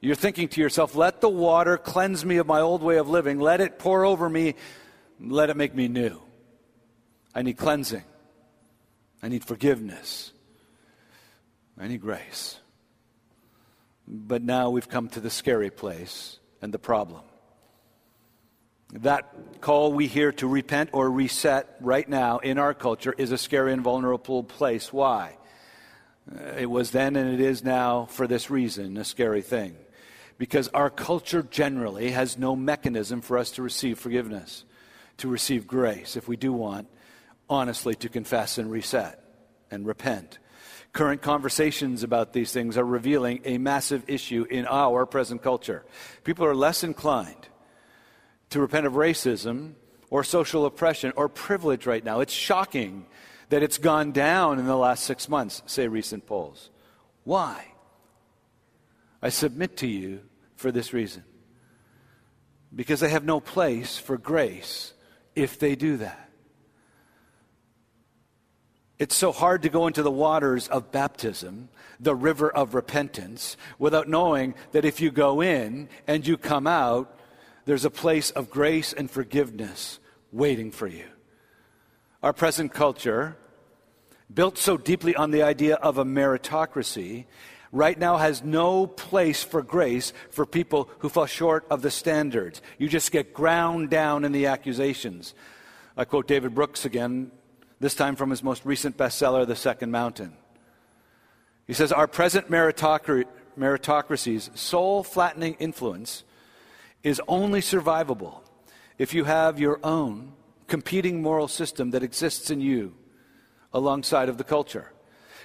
you're 0.00 0.14
thinking 0.14 0.48
to 0.48 0.60
yourself, 0.60 0.94
let 0.94 1.20
the 1.20 1.28
water 1.28 1.76
cleanse 1.76 2.24
me 2.24 2.36
of 2.36 2.46
my 2.46 2.60
old 2.60 2.82
way 2.82 2.96
of 2.96 3.08
living. 3.08 3.40
Let 3.40 3.60
it 3.60 3.78
pour 3.78 4.04
over 4.04 4.28
me. 4.28 4.54
Let 5.20 5.50
it 5.50 5.56
make 5.56 5.74
me 5.74 5.88
new. 5.88 6.20
I 7.34 7.42
need 7.42 7.56
cleansing. 7.56 8.04
I 9.24 9.28
need 9.28 9.42
forgiveness. 9.42 10.32
I 11.80 11.88
need 11.88 12.02
grace. 12.02 12.58
But 14.06 14.42
now 14.42 14.68
we've 14.68 14.86
come 14.86 15.08
to 15.08 15.20
the 15.20 15.30
scary 15.30 15.70
place 15.70 16.38
and 16.60 16.74
the 16.74 16.78
problem. 16.78 17.22
That 18.92 19.62
call 19.62 19.94
we 19.94 20.08
hear 20.08 20.30
to 20.32 20.46
repent 20.46 20.90
or 20.92 21.10
reset 21.10 21.74
right 21.80 22.06
now 22.06 22.36
in 22.40 22.58
our 22.58 22.74
culture 22.74 23.14
is 23.16 23.32
a 23.32 23.38
scary 23.38 23.72
and 23.72 23.80
vulnerable 23.80 24.44
place. 24.44 24.92
Why? 24.92 25.38
Uh, 26.30 26.58
it 26.58 26.66
was 26.66 26.90
then 26.90 27.16
and 27.16 27.32
it 27.32 27.40
is 27.40 27.64
now 27.64 28.04
for 28.04 28.26
this 28.26 28.50
reason 28.50 28.98
a 28.98 29.04
scary 29.04 29.40
thing. 29.40 29.74
Because 30.36 30.68
our 30.68 30.90
culture 30.90 31.42
generally 31.42 32.10
has 32.10 32.36
no 32.36 32.54
mechanism 32.54 33.22
for 33.22 33.38
us 33.38 33.52
to 33.52 33.62
receive 33.62 33.98
forgiveness, 33.98 34.66
to 35.16 35.28
receive 35.28 35.66
grace, 35.66 36.14
if 36.14 36.28
we 36.28 36.36
do 36.36 36.52
want, 36.52 36.88
honestly, 37.48 37.94
to 37.96 38.08
confess 38.08 38.58
and 38.58 38.70
reset 38.70 39.22
and 39.70 39.86
repent. 39.86 40.38
Current 40.92 41.22
conversations 41.22 42.02
about 42.02 42.32
these 42.32 42.52
things 42.52 42.78
are 42.78 42.84
revealing 42.84 43.40
a 43.44 43.58
massive 43.58 44.04
issue 44.08 44.46
in 44.48 44.66
our 44.66 45.06
present 45.06 45.42
culture. 45.42 45.84
People 46.22 46.46
are 46.46 46.54
less 46.54 46.84
inclined 46.84 47.48
to 48.50 48.60
repent 48.60 48.86
of 48.86 48.92
racism 48.92 49.72
or 50.10 50.22
social 50.22 50.64
oppression 50.66 51.12
or 51.16 51.28
privilege 51.28 51.86
right 51.86 52.04
now. 52.04 52.20
It's 52.20 52.32
shocking 52.32 53.06
that 53.48 53.62
it's 53.62 53.78
gone 53.78 54.12
down 54.12 54.60
in 54.60 54.66
the 54.66 54.76
last 54.76 55.04
six 55.04 55.28
months, 55.28 55.62
say 55.66 55.88
recent 55.88 56.26
polls. 56.26 56.70
Why? 57.24 57.64
I 59.20 59.30
submit 59.30 59.78
to 59.78 59.86
you 59.88 60.20
for 60.54 60.70
this 60.70 60.92
reason. 60.92 61.24
Because 62.74 63.00
they 63.00 63.08
have 63.08 63.24
no 63.24 63.40
place 63.40 63.98
for 63.98 64.16
grace 64.16 64.92
if 65.34 65.58
they 65.58 65.74
do 65.74 65.96
that. 65.96 66.23
It's 68.98 69.16
so 69.16 69.32
hard 69.32 69.62
to 69.62 69.68
go 69.68 69.86
into 69.88 70.02
the 70.02 70.10
waters 70.10 70.68
of 70.68 70.92
baptism, 70.92 71.68
the 71.98 72.14
river 72.14 72.48
of 72.48 72.74
repentance, 72.74 73.56
without 73.78 74.08
knowing 74.08 74.54
that 74.70 74.84
if 74.84 75.00
you 75.00 75.10
go 75.10 75.40
in 75.40 75.88
and 76.06 76.26
you 76.26 76.36
come 76.36 76.66
out, 76.66 77.18
there's 77.64 77.84
a 77.84 77.90
place 77.90 78.30
of 78.30 78.50
grace 78.50 78.92
and 78.92 79.10
forgiveness 79.10 79.98
waiting 80.30 80.70
for 80.70 80.86
you. 80.86 81.06
Our 82.22 82.32
present 82.32 82.72
culture, 82.72 83.36
built 84.32 84.58
so 84.58 84.76
deeply 84.76 85.16
on 85.16 85.32
the 85.32 85.42
idea 85.42 85.74
of 85.76 85.98
a 85.98 86.04
meritocracy, 86.04 87.24
right 87.72 87.98
now 87.98 88.16
has 88.16 88.44
no 88.44 88.86
place 88.86 89.42
for 89.42 89.60
grace 89.60 90.12
for 90.30 90.46
people 90.46 90.88
who 91.00 91.08
fall 91.08 91.26
short 91.26 91.66
of 91.68 91.82
the 91.82 91.90
standards. 91.90 92.62
You 92.78 92.88
just 92.88 93.10
get 93.10 93.34
ground 93.34 93.90
down 93.90 94.24
in 94.24 94.30
the 94.30 94.46
accusations. 94.46 95.34
I 95.96 96.04
quote 96.04 96.28
David 96.28 96.54
Brooks 96.54 96.84
again, 96.84 97.32
this 97.80 97.94
time 97.94 98.16
from 98.16 98.30
his 98.30 98.42
most 98.42 98.64
recent 98.64 98.96
bestseller, 98.96 99.46
The 99.46 99.56
Second 99.56 99.90
Mountain. 99.90 100.36
He 101.66 101.72
says, 101.72 101.92
Our 101.92 102.06
present 102.06 102.50
meritocracy's 102.50 104.50
soul 104.54 105.02
flattening 105.02 105.56
influence 105.58 106.24
is 107.02 107.20
only 107.28 107.60
survivable 107.60 108.40
if 108.98 109.14
you 109.14 109.24
have 109.24 109.58
your 109.58 109.80
own 109.82 110.32
competing 110.66 111.22
moral 111.22 111.48
system 111.48 111.90
that 111.90 112.02
exists 112.02 112.50
in 112.50 112.60
you 112.60 112.94
alongside 113.72 114.28
of 114.28 114.38
the 114.38 114.44
culture. 114.44 114.92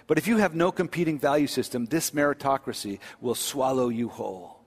But 0.07 0.17
if 0.17 0.27
you 0.27 0.37
have 0.37 0.55
no 0.55 0.71
competing 0.71 1.19
value 1.19 1.47
system, 1.47 1.85
this 1.85 2.11
meritocracy 2.11 2.99
will 3.21 3.35
swallow 3.35 3.89
you 3.89 4.09
whole. 4.09 4.61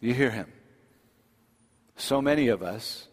You 0.00 0.14
hear 0.14 0.30
him. 0.30 0.52
So 1.96 2.20
many 2.20 2.48
of 2.48 2.62
us 2.62 3.08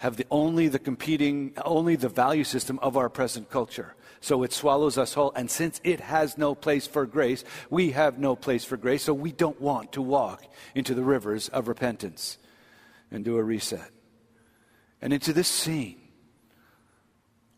have 0.00 0.16
the 0.16 0.26
only 0.30 0.66
the 0.66 0.78
competing, 0.78 1.52
only 1.62 1.94
the 1.94 2.08
value 2.08 2.42
system 2.42 2.78
of 2.80 2.96
our 2.96 3.10
present 3.10 3.50
culture. 3.50 3.94
So 4.20 4.42
it 4.44 4.52
swallows 4.52 4.96
us 4.96 5.12
whole. 5.12 5.30
And 5.36 5.50
since 5.50 5.78
it 5.84 6.00
has 6.00 6.38
no 6.38 6.54
place 6.54 6.86
for 6.86 7.04
grace, 7.04 7.44
we 7.68 7.90
have 7.90 8.18
no 8.18 8.34
place 8.34 8.64
for 8.64 8.78
grace. 8.78 9.02
So 9.02 9.12
we 9.12 9.30
don't 9.30 9.60
want 9.60 9.92
to 9.92 10.02
walk 10.02 10.42
into 10.74 10.94
the 10.94 11.02
rivers 11.02 11.48
of 11.50 11.68
repentance 11.68 12.38
and 13.10 13.26
do 13.26 13.36
a 13.36 13.42
reset. 13.42 13.90
And 15.02 15.12
into 15.12 15.34
this 15.34 15.48
scene 15.48 16.00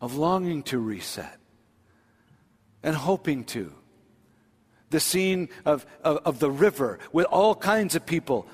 of 0.01 0.15
longing 0.15 0.63
to 0.63 0.79
reset 0.79 1.39
and 2.83 2.93
hoping 2.93 3.45
to. 3.45 3.71
The 4.89 4.99
scene 4.99 5.47
of, 5.63 5.85
of, 6.03 6.17
of 6.25 6.39
the 6.39 6.51
river 6.51 6.99
with 7.13 7.25
all 7.27 7.55
kinds 7.55 7.95
of 7.95 8.05
people 8.05 8.47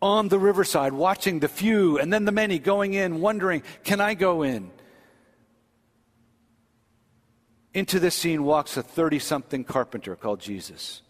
on 0.00 0.28
the 0.28 0.38
riverside 0.38 0.92
watching 0.92 1.40
the 1.40 1.48
few 1.48 1.98
and 1.98 2.12
then 2.12 2.24
the 2.24 2.32
many 2.32 2.58
going 2.58 2.94
in, 2.94 3.20
wondering, 3.20 3.62
can 3.84 4.00
I 4.00 4.14
go 4.14 4.42
in? 4.42 4.70
Into 7.74 8.00
this 8.00 8.14
scene 8.14 8.44
walks 8.44 8.76
a 8.76 8.82
30 8.82 9.18
something 9.18 9.64
carpenter 9.64 10.16
called 10.16 10.40
Jesus. 10.40 11.02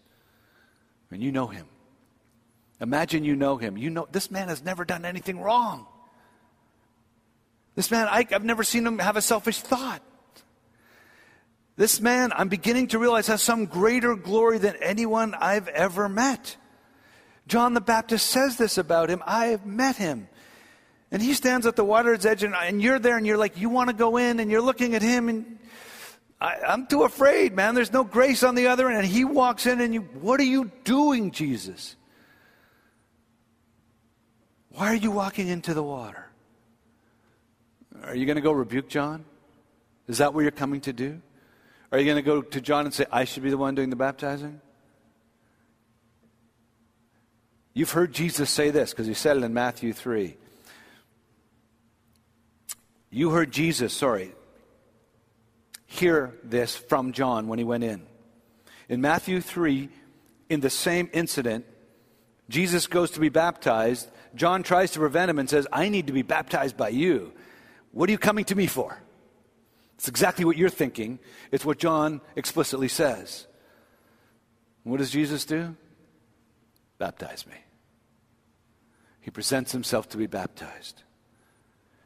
And 1.11 1.21
you 1.23 1.31
know 1.31 1.47
him. 1.47 1.65
Imagine 2.81 3.23
you 3.23 3.35
know 3.35 3.57
him. 3.57 3.77
You 3.77 3.89
know, 3.89 4.07
this 4.11 4.31
man 4.31 4.47
has 4.47 4.63
never 4.63 4.85
done 4.85 5.05
anything 5.05 5.39
wrong. 5.39 5.87
This 7.75 7.91
man, 7.91 8.07
I, 8.07 8.25
have 8.31 8.43
never 8.43 8.63
seen 8.63 8.85
him 8.85 8.99
have 8.99 9.17
a 9.17 9.21
selfish 9.21 9.59
thought. 9.59 10.01
This 11.75 12.01
man, 12.01 12.33
I'm 12.35 12.49
beginning 12.49 12.87
to 12.87 12.99
realize, 12.99 13.27
has 13.27 13.41
some 13.41 13.65
greater 13.65 14.15
glory 14.15 14.57
than 14.57 14.75
anyone 14.81 15.33
I've 15.33 15.69
ever 15.69 16.09
met. 16.09 16.57
John 17.49 17.73
the 17.73 17.81
Baptist 17.81 18.27
says 18.27 18.57
this 18.57 18.77
about 18.77 19.09
him 19.09 19.21
I 19.25 19.47
have 19.47 19.65
met 19.65 19.97
him. 19.97 20.29
And 21.11 21.21
he 21.21 21.33
stands 21.33 21.65
at 21.65 21.75
the 21.75 21.83
water's 21.83 22.23
edge, 22.23 22.43
and, 22.43 22.53
and 22.53 22.81
you're 22.81 22.99
there, 22.99 23.17
and 23.17 23.25
you're 23.25 23.37
like, 23.37 23.57
you 23.57 23.67
want 23.67 23.89
to 23.89 23.95
go 23.95 24.17
in, 24.17 24.39
and 24.39 24.51
you're 24.51 24.61
looking 24.61 24.93
at 24.93 25.01
him, 25.01 25.27
and 25.27 25.57
I, 26.39 26.57
I'm 26.67 26.85
too 26.85 27.01
afraid, 27.01 27.55
man. 27.55 27.73
There's 27.73 27.91
no 27.91 28.03
grace 28.03 28.43
on 28.43 28.53
the 28.53 28.67
other 28.67 28.87
end. 28.87 28.99
And 28.99 29.07
he 29.07 29.25
walks 29.25 29.65
in, 29.65 29.81
and 29.81 29.91
you, 29.91 30.01
what 30.01 30.39
are 30.39 30.45
you 30.45 30.71
doing, 30.83 31.31
Jesus? 31.31 31.95
Why 34.69 34.87
are 34.87 34.95
you 34.95 35.09
walking 35.09 35.47
into 35.47 35.73
the 35.73 35.81
water? 35.81 36.27
Are 38.03 38.15
you 38.15 38.27
going 38.27 38.35
to 38.35 38.41
go 38.41 38.51
rebuke 38.51 38.87
John? 38.87 39.25
Is 40.07 40.19
that 40.19 40.35
what 40.35 40.41
you're 40.41 40.51
coming 40.51 40.81
to 40.81 40.93
do? 40.93 41.19
Are 41.91 41.97
you 41.97 42.05
going 42.05 42.17
to 42.17 42.21
go 42.21 42.43
to 42.43 42.61
John 42.61 42.85
and 42.85 42.93
say, 42.93 43.05
I 43.11 43.25
should 43.25 43.41
be 43.41 43.49
the 43.49 43.57
one 43.57 43.73
doing 43.73 43.89
the 43.89 43.95
baptizing? 43.95 44.61
You've 47.73 47.91
heard 47.91 48.13
Jesus 48.13 48.49
say 48.49 48.71
this 48.71 48.91
because 48.91 49.07
he 49.07 49.13
said 49.13 49.37
it 49.37 49.43
in 49.43 49.53
Matthew 49.53 49.93
3. 49.93 50.35
You 53.11 53.31
heard 53.31 53.51
Jesus, 53.51 53.93
sorry, 53.93 54.33
hear 55.85 56.35
this 56.43 56.75
from 56.75 57.11
John 57.11 57.47
when 57.47 57.57
he 57.57 57.65
went 57.65 57.83
in. 57.83 58.03
In 58.87 59.01
Matthew 59.01 59.41
3, 59.41 59.89
in 60.49 60.59
the 60.59 60.69
same 60.69 61.09
incident, 61.13 61.65
Jesus 62.49 62.87
goes 62.87 63.11
to 63.11 63.19
be 63.19 63.29
baptized. 63.29 64.09
John 64.35 64.63
tries 64.63 64.91
to 64.91 64.99
prevent 64.99 65.29
him 65.29 65.39
and 65.39 65.49
says, 65.49 65.67
I 65.71 65.89
need 65.89 66.07
to 66.07 66.13
be 66.13 66.21
baptized 66.21 66.77
by 66.77 66.89
you. 66.89 67.33
What 67.91 68.09
are 68.09 68.11
you 68.11 68.17
coming 68.17 68.45
to 68.45 68.55
me 68.55 68.67
for? 68.67 68.99
It's 69.95 70.07
exactly 70.07 70.45
what 70.45 70.57
you're 70.57 70.69
thinking. 70.69 71.19
It's 71.51 71.65
what 71.65 71.77
John 71.77 72.21
explicitly 72.35 72.87
says. 72.87 73.47
What 74.83 74.97
does 74.97 75.11
Jesus 75.11 75.45
do? 75.45 75.75
Baptize 76.99 77.47
me. 77.47 77.55
He 79.21 79.31
presents 79.31 79.71
himself 79.71 80.07
to 80.09 80.17
be 80.17 80.27
baptized. 80.27 81.01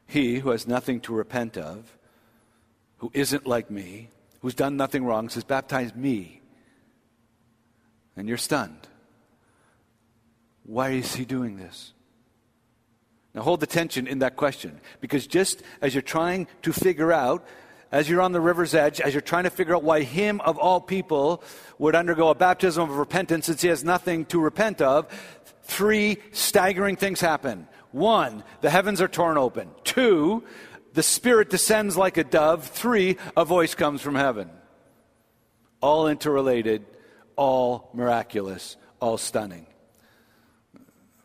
He 0.08 0.40
who 0.40 0.52
has 0.52 0.68
nothing 0.68 1.02
to 1.02 1.14
repent 1.14 1.58
of, 1.58 1.98
who 2.98 3.12
isn't 3.14 3.46
like 3.46 3.70
me, 3.70 4.10
who's 4.42 4.56
done 4.56 4.78
nothing 4.78 5.04
wrong, 5.04 5.28
says, 5.30 5.44
Baptize 5.44 5.94
me. 5.96 6.42
And 8.16 8.28
you're 8.28 8.38
stunned. 8.38 8.88
Why 10.64 10.92
is 10.92 11.16
he 11.16 11.26
doing 11.26 11.58
this? 11.58 11.94
Now 13.34 13.42
hold 13.42 13.60
the 13.60 13.68
tension 13.68 14.06
in 14.06 14.20
that 14.20 14.36
question, 14.36 14.80
because 15.02 15.26
just 15.26 15.64
as 15.82 15.96
you're 15.96 16.04
trying 16.04 16.48
to 16.62 16.72
figure 16.72 17.12
out 17.12 17.46
as 17.94 18.10
you're 18.10 18.22
on 18.22 18.32
the 18.32 18.42
river's 18.42 18.74
edge, 18.74 19.00
as 19.00 19.14
you're 19.14 19.22
trying 19.22 19.44
to 19.44 19.52
figure 19.52 19.76
out 19.76 19.84
why 19.84 20.02
him 20.02 20.42
of 20.42 20.58
all 20.58 20.82
people 20.82 21.44
would 21.78 21.94
undergo 21.94 22.30
a 22.30 22.36
baptism 22.36 22.90
of 22.90 22.98
repentance 22.98 23.46
since 23.46 23.62
he 23.62 23.68
has 23.68 23.84
nothing 23.84 24.26
to 24.26 24.40
repent 24.40 24.82
of, 24.82 25.08
three 25.62 26.18
staggering 26.32 26.96
things 26.96 27.22
happen. 27.22 27.68
One, 27.92 28.44
the 28.62 28.72
heavens 28.72 29.00
are 29.00 29.08
torn 29.08 29.38
open. 29.38 29.70
Two, 29.84 30.44
the 30.94 31.04
Spirit 31.04 31.52
descends 31.52 31.96
like 31.96 32.18
a 32.18 32.24
dove. 32.24 32.66
Three, 32.66 33.18
a 33.38 33.46
voice 33.46 33.76
comes 33.76 34.02
from 34.02 34.16
heaven. 34.16 34.50
All 35.80 36.08
interrelated, 36.08 36.84
all 37.36 37.92
miraculous, 37.94 38.76
all 39.00 39.20
stunning. 39.20 39.68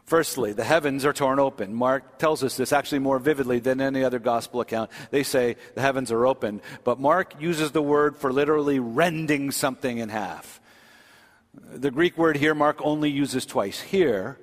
Firstly, 0.08 0.54
the 0.54 0.64
heavens 0.64 1.04
are 1.04 1.12
torn 1.12 1.38
open. 1.38 1.74
Mark 1.74 2.16
tells 2.16 2.42
us 2.42 2.56
this 2.56 2.72
actually 2.72 3.00
more 3.00 3.18
vividly 3.18 3.58
than 3.58 3.78
any 3.82 4.02
other 4.02 4.18
gospel 4.18 4.62
account. 4.62 4.90
They 5.10 5.22
say 5.22 5.56
the 5.74 5.82
heavens 5.82 6.10
are 6.10 6.26
open, 6.26 6.62
but 6.82 6.98
Mark 6.98 7.34
uses 7.38 7.72
the 7.72 7.82
word 7.82 8.16
for 8.16 8.32
literally 8.32 8.78
rending 8.78 9.50
something 9.50 9.98
in 9.98 10.08
half. 10.08 10.62
The 11.52 11.90
Greek 11.90 12.16
word 12.16 12.38
here, 12.38 12.54
Mark 12.54 12.78
only 12.80 13.10
uses 13.10 13.44
twice. 13.44 13.82
Here, 13.82 14.38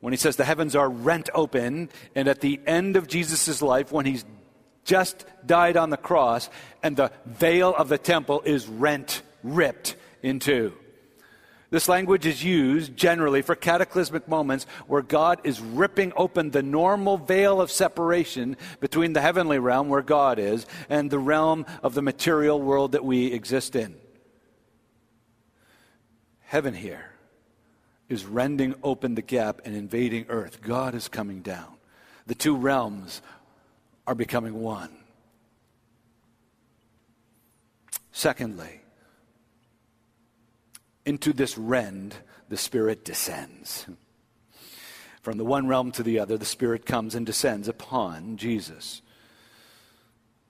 when 0.00 0.12
he 0.12 0.16
says 0.16 0.34
the 0.34 0.44
heavens 0.44 0.74
are 0.74 0.90
rent 0.90 1.30
open, 1.32 1.90
and 2.16 2.26
at 2.26 2.40
the 2.40 2.58
end 2.66 2.96
of 2.96 3.06
Jesus' 3.06 3.62
life, 3.62 3.92
when 3.92 4.04
he's 4.04 4.24
just 4.84 5.24
died 5.46 5.76
on 5.76 5.90
the 5.90 5.96
cross, 5.96 6.50
and 6.82 6.96
the 6.96 7.12
veil 7.24 7.72
of 7.72 7.88
the 7.88 7.98
temple 7.98 8.42
is 8.44 8.66
rent, 8.66 9.22
ripped 9.44 9.94
in 10.24 10.40
two. 10.40 10.72
This 11.70 11.88
language 11.88 12.24
is 12.24 12.42
used 12.42 12.96
generally 12.96 13.42
for 13.42 13.54
cataclysmic 13.54 14.26
moments 14.26 14.64
where 14.86 15.02
God 15.02 15.40
is 15.44 15.60
ripping 15.60 16.12
open 16.16 16.50
the 16.50 16.62
normal 16.62 17.18
veil 17.18 17.60
of 17.60 17.70
separation 17.70 18.56
between 18.80 19.12
the 19.12 19.20
heavenly 19.20 19.58
realm, 19.58 19.90
where 19.90 20.00
God 20.00 20.38
is, 20.38 20.66
and 20.88 21.10
the 21.10 21.18
realm 21.18 21.66
of 21.82 21.92
the 21.92 22.00
material 22.00 22.60
world 22.60 22.92
that 22.92 23.04
we 23.04 23.26
exist 23.26 23.76
in. 23.76 23.96
Heaven 26.40 26.72
here 26.72 27.10
is 28.08 28.24
rending 28.24 28.74
open 28.82 29.14
the 29.14 29.20
gap 29.20 29.60
and 29.66 29.76
invading 29.76 30.24
earth. 30.30 30.62
God 30.62 30.94
is 30.94 31.08
coming 31.08 31.42
down. 31.42 31.74
The 32.26 32.34
two 32.34 32.56
realms 32.56 33.20
are 34.06 34.14
becoming 34.14 34.54
one. 34.54 34.88
Secondly, 38.10 38.77
into 41.08 41.32
this 41.32 41.56
rend, 41.56 42.14
the 42.50 42.56
Spirit 42.56 43.02
descends. 43.02 43.86
From 45.22 45.38
the 45.38 45.44
one 45.44 45.66
realm 45.66 45.90
to 45.92 46.02
the 46.02 46.18
other, 46.18 46.36
the 46.36 46.44
Spirit 46.44 46.84
comes 46.84 47.14
and 47.14 47.24
descends 47.24 47.66
upon 47.66 48.36
Jesus. 48.36 49.00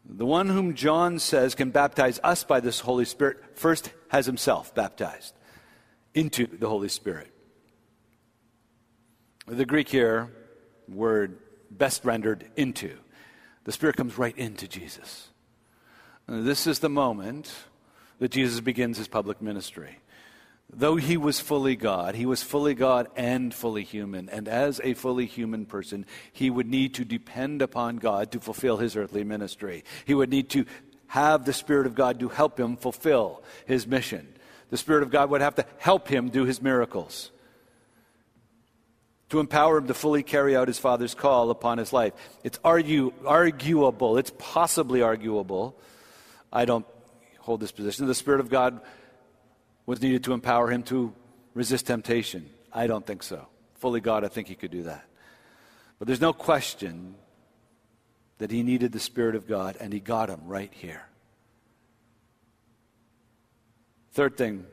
The 0.04 0.26
one 0.26 0.48
whom 0.48 0.74
John 0.74 1.20
says 1.20 1.54
can 1.54 1.70
baptize 1.70 2.18
us 2.24 2.42
by 2.42 2.58
this 2.58 2.80
Holy 2.80 3.04
Spirit 3.04 3.56
first 3.56 3.92
has 4.08 4.26
himself 4.26 4.74
baptized 4.74 5.34
into 6.12 6.46
the 6.46 6.68
Holy 6.68 6.88
Spirit. 6.88 7.32
The 9.46 9.64
Greek 9.64 9.88
here, 9.88 10.32
word 10.88 11.38
best 11.70 12.04
rendered 12.04 12.50
into. 12.56 12.96
The 13.64 13.72
Spirit 13.72 13.96
comes 13.96 14.18
right 14.18 14.36
into 14.36 14.66
Jesus. 14.66 15.28
This 16.26 16.66
is 16.66 16.80
the 16.80 16.88
moment 16.88 17.54
that 18.18 18.32
Jesus 18.32 18.60
begins 18.60 18.98
his 18.98 19.08
public 19.08 19.40
ministry. 19.40 19.98
Though 20.70 20.96
he 20.96 21.16
was 21.16 21.40
fully 21.40 21.76
God, 21.76 22.14
he 22.14 22.26
was 22.26 22.42
fully 22.42 22.74
God 22.74 23.08
and 23.16 23.54
fully 23.54 23.84
human. 23.84 24.28
And 24.28 24.46
as 24.48 24.80
a 24.84 24.94
fully 24.94 25.24
human 25.24 25.64
person, 25.64 26.04
he 26.32 26.50
would 26.50 26.68
need 26.68 26.94
to 26.94 27.04
depend 27.04 27.62
upon 27.62 27.96
God 27.96 28.32
to 28.32 28.40
fulfill 28.40 28.76
his 28.76 28.94
earthly 28.94 29.24
ministry. 29.24 29.82
He 30.04 30.14
would 30.14 30.28
need 30.28 30.50
to 30.50 30.66
have 31.06 31.46
the 31.46 31.54
Spirit 31.54 31.86
of 31.86 31.94
God 31.94 32.20
to 32.20 32.28
help 32.28 32.60
him 32.60 32.76
fulfill 32.76 33.42
his 33.64 33.86
mission. 33.86 34.28
The 34.68 34.76
Spirit 34.76 35.02
of 35.02 35.10
God 35.10 35.30
would 35.30 35.40
have 35.40 35.54
to 35.54 35.64
help 35.78 36.06
him 36.06 36.28
do 36.28 36.44
his 36.44 36.60
miracles, 36.60 37.30
to 39.30 39.40
empower 39.40 39.78
him 39.78 39.86
to 39.86 39.94
fully 39.94 40.22
carry 40.22 40.54
out 40.54 40.68
his 40.68 40.78
Father's 40.78 41.14
call 41.14 41.48
upon 41.48 41.78
his 41.78 41.94
life. 41.94 42.12
It's 42.44 42.60
argue, 42.62 43.14
arguable, 43.24 44.18
it's 44.18 44.32
possibly 44.36 45.00
arguable. 45.00 45.78
I 46.52 46.66
don't 46.66 46.84
hold 47.38 47.60
this 47.60 47.72
position. 47.72 48.06
The 48.06 48.14
Spirit 48.14 48.40
of 48.40 48.50
God 48.50 48.82
was 49.88 50.02
needed 50.02 50.22
to 50.22 50.34
empower 50.34 50.70
him 50.70 50.82
to 50.82 51.14
resist 51.54 51.86
temptation? 51.86 52.50
I 52.70 52.86
don't 52.86 53.06
think 53.06 53.22
so. 53.22 53.48
Fully 53.76 54.02
God, 54.02 54.22
I 54.22 54.28
think 54.28 54.46
he 54.46 54.54
could 54.54 54.70
do 54.70 54.82
that. 54.82 55.02
But 55.98 56.06
there's 56.06 56.20
no 56.20 56.34
question 56.34 57.14
that 58.36 58.50
he 58.50 58.62
needed 58.62 58.92
the 58.92 59.00
Spirit 59.00 59.34
of 59.34 59.48
God, 59.48 59.78
and 59.80 59.90
he 59.90 59.98
got 59.98 60.28
him 60.28 60.42
right 60.44 60.70
here. 60.74 61.06
Third 64.12 64.36
thing 64.36 64.66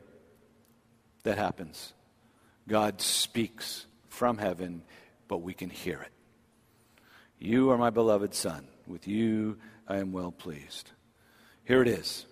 that 1.23 1.37
happens 1.37 1.93
God 2.67 2.99
speaks 2.99 3.85
from 4.09 4.37
heaven, 4.37 4.81
but 5.29 5.37
we 5.37 5.53
can 5.53 5.69
hear 5.69 6.01
it. 6.01 6.11
You 7.39 7.71
are 7.71 7.77
my 7.77 7.89
beloved 7.89 8.33
Son. 8.33 8.67
With 8.85 9.07
you 9.07 9.59
I 9.87 9.97
am 9.97 10.11
well 10.11 10.33
pleased. 10.33 10.91
Here 11.63 11.81
it 11.81 11.87
is. 11.87 12.25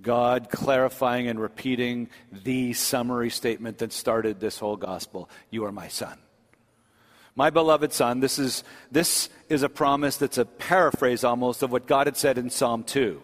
God 0.00 0.50
clarifying 0.50 1.28
and 1.28 1.40
repeating 1.40 2.08
the 2.32 2.72
summary 2.72 3.30
statement 3.30 3.78
that 3.78 3.92
started 3.92 4.40
this 4.40 4.58
whole 4.58 4.76
gospel 4.76 5.30
You 5.50 5.64
are 5.64 5.72
my 5.72 5.88
son. 5.88 6.18
My 7.36 7.50
beloved 7.50 7.92
son, 7.92 8.20
this 8.20 8.38
is, 8.38 8.62
this 8.92 9.28
is 9.48 9.62
a 9.64 9.68
promise 9.68 10.16
that's 10.16 10.38
a 10.38 10.44
paraphrase 10.44 11.24
almost 11.24 11.62
of 11.62 11.72
what 11.72 11.86
God 11.86 12.06
had 12.06 12.16
said 12.16 12.38
in 12.38 12.48
Psalm 12.48 12.84
2, 12.84 13.20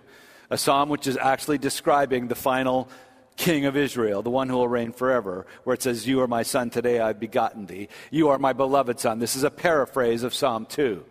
a 0.51 0.59
psalm 0.59 0.89
which 0.89 1.07
is 1.07 1.17
actually 1.17 1.59
describing 1.59 2.27
the 2.27 2.35
final 2.35 2.89
king 3.37 3.67
of 3.67 3.77
Israel, 3.77 4.23
the 4.23 4.31
one 4.31 4.49
who 4.49 4.57
will 4.57 4.69
reign 4.69 4.93
forever, 4.93 5.47
where 5.63 5.75
it 5.75 5.83
says, 5.83 6.09
You 6.09 6.21
are 6.21 6.27
my 6.27 6.43
son, 6.43 6.71
today 6.71 6.99
I've 6.99 7.21
begotten 7.21 7.67
thee. 7.67 7.89
You 8.11 8.31
are 8.31 8.39
my 8.39 8.53
beloved 8.53 8.99
son. 8.99 9.21
This 9.21 9.37
is 9.37 9.45
a 9.45 9.51
paraphrase 9.51 10.25
of 10.25 10.35
Psalm 10.35 10.67
2. 10.67 11.05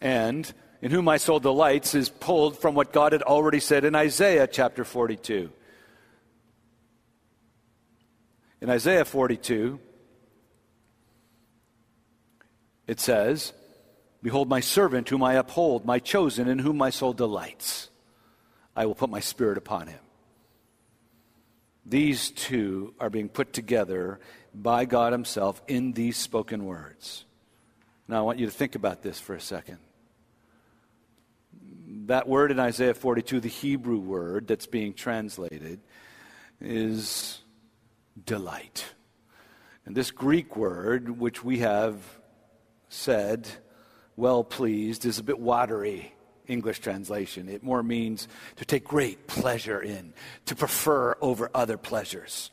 And 0.00 0.52
in 0.84 0.90
whom 0.90 1.06
my 1.06 1.16
soul 1.16 1.40
delights 1.40 1.94
is 1.94 2.10
pulled 2.10 2.58
from 2.58 2.74
what 2.74 2.92
God 2.92 3.12
had 3.12 3.22
already 3.22 3.58
said 3.58 3.86
in 3.86 3.94
Isaiah 3.94 4.46
chapter 4.46 4.84
42. 4.84 5.50
In 8.60 8.68
Isaiah 8.68 9.06
42, 9.06 9.80
it 12.86 13.00
says, 13.00 13.54
Behold, 14.22 14.46
my 14.46 14.60
servant 14.60 15.08
whom 15.08 15.22
I 15.22 15.34
uphold, 15.34 15.86
my 15.86 15.98
chosen, 15.98 16.48
in 16.48 16.58
whom 16.58 16.76
my 16.76 16.90
soul 16.90 17.14
delights. 17.14 17.88
I 18.76 18.84
will 18.84 18.94
put 18.94 19.08
my 19.08 19.20
spirit 19.20 19.56
upon 19.56 19.86
him. 19.86 20.00
These 21.86 22.30
two 22.30 22.92
are 23.00 23.08
being 23.08 23.30
put 23.30 23.54
together 23.54 24.20
by 24.54 24.84
God 24.84 25.12
Himself 25.12 25.62
in 25.66 25.92
these 25.92 26.18
spoken 26.18 26.66
words. 26.66 27.24
Now, 28.06 28.18
I 28.18 28.20
want 28.20 28.38
you 28.38 28.44
to 28.44 28.52
think 28.52 28.74
about 28.74 29.02
this 29.02 29.18
for 29.18 29.34
a 29.34 29.40
second. 29.40 29.78
That 32.06 32.28
word 32.28 32.50
in 32.50 32.60
Isaiah 32.60 32.92
42, 32.92 33.40
the 33.40 33.48
Hebrew 33.48 33.98
word 33.98 34.46
that's 34.46 34.66
being 34.66 34.92
translated, 34.92 35.80
is 36.60 37.40
delight. 38.26 38.84
And 39.86 39.96
this 39.96 40.10
Greek 40.10 40.54
word, 40.54 41.18
which 41.18 41.42
we 41.42 41.60
have 41.60 41.96
said, 42.90 43.48
well 44.16 44.44
pleased, 44.44 45.06
is 45.06 45.18
a 45.18 45.22
bit 45.22 45.38
watery. 45.38 46.12
English 46.46 46.80
translation. 46.80 47.48
It 47.48 47.62
more 47.62 47.82
means 47.82 48.28
to 48.56 48.66
take 48.66 48.84
great 48.84 49.26
pleasure 49.26 49.80
in, 49.80 50.12
to 50.44 50.54
prefer 50.54 51.16
over 51.22 51.50
other 51.54 51.78
pleasures. 51.78 52.50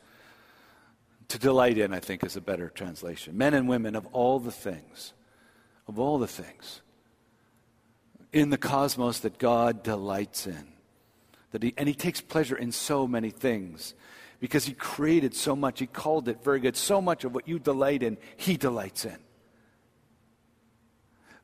To 1.28 1.38
delight 1.38 1.76
in, 1.76 1.92
I 1.92 2.00
think, 2.00 2.24
is 2.24 2.36
a 2.36 2.40
better 2.40 2.70
translation. 2.70 3.36
Men 3.36 3.52
and 3.52 3.68
women 3.68 3.94
of 3.94 4.06
all 4.12 4.38
the 4.38 4.50
things, 4.50 5.12
of 5.86 5.98
all 5.98 6.18
the 6.18 6.26
things 6.26 6.80
in 8.32 8.50
the 8.50 8.58
cosmos 8.58 9.20
that 9.20 9.38
God 9.38 9.82
delights 9.82 10.46
in. 10.46 10.68
That 11.50 11.62
he, 11.62 11.74
and 11.76 11.88
he 11.88 11.94
takes 11.94 12.20
pleasure 12.20 12.56
in 12.56 12.72
so 12.72 13.06
many 13.06 13.30
things 13.30 13.94
because 14.40 14.64
he 14.64 14.72
created 14.72 15.34
so 15.34 15.54
much. 15.54 15.78
He 15.78 15.86
called 15.86 16.28
it 16.28 16.42
very 16.42 16.60
good. 16.60 16.76
So 16.76 17.00
much 17.00 17.24
of 17.24 17.34
what 17.34 17.46
you 17.46 17.58
delight 17.58 18.02
in, 18.02 18.16
he 18.36 18.56
delights 18.56 19.04
in. 19.04 19.18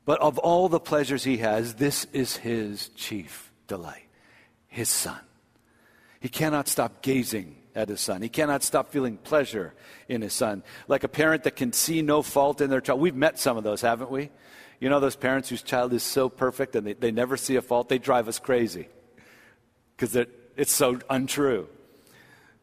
But 0.06 0.20
of 0.20 0.38
all 0.38 0.70
the 0.70 0.80
pleasures 0.80 1.24
he 1.24 1.36
has, 1.38 1.74
this 1.74 2.06
is 2.12 2.36
his 2.36 2.88
chief 2.90 3.52
delight 3.66 4.08
his 4.68 4.88
son. 4.88 5.18
He 6.20 6.28
cannot 6.28 6.68
stop 6.68 7.02
gazing 7.02 7.56
at 7.74 7.88
his 7.88 8.00
son. 8.00 8.22
He 8.22 8.28
cannot 8.28 8.62
stop 8.62 8.90
feeling 8.90 9.16
pleasure 9.16 9.74
in 10.08 10.22
his 10.22 10.32
son. 10.32 10.62
Like 10.86 11.04
a 11.04 11.08
parent 11.08 11.44
that 11.44 11.56
can 11.56 11.72
see 11.72 12.02
no 12.02 12.22
fault 12.22 12.60
in 12.60 12.70
their 12.70 12.80
child. 12.80 13.00
We've 13.00 13.14
met 13.14 13.38
some 13.38 13.56
of 13.56 13.64
those, 13.64 13.80
haven't 13.80 14.10
we? 14.10 14.30
You 14.80 14.88
know 14.88 15.00
those 15.00 15.16
parents 15.16 15.48
whose 15.48 15.62
child 15.62 15.92
is 15.92 16.02
so 16.02 16.28
perfect 16.28 16.76
and 16.76 16.86
they, 16.86 16.92
they 16.92 17.10
never 17.10 17.36
see 17.36 17.56
a 17.56 17.62
fault? 17.62 17.88
They 17.88 17.98
drive 17.98 18.28
us 18.28 18.38
crazy 18.38 18.88
because 19.96 20.26
it's 20.56 20.72
so 20.72 21.00
untrue. 21.10 21.68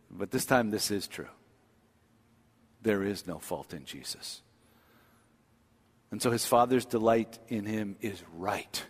But 0.09 0.31
this 0.31 0.45
time, 0.45 0.71
this 0.71 0.91
is 0.91 1.07
true. 1.07 1.27
There 2.81 3.03
is 3.03 3.27
no 3.27 3.39
fault 3.39 3.73
in 3.73 3.83
Jesus. 3.85 4.41
And 6.11 6.21
so 6.21 6.31
his 6.31 6.45
father's 6.45 6.85
delight 6.85 7.39
in 7.49 7.65
him 7.65 7.97
is 7.99 8.23
right 8.37 8.83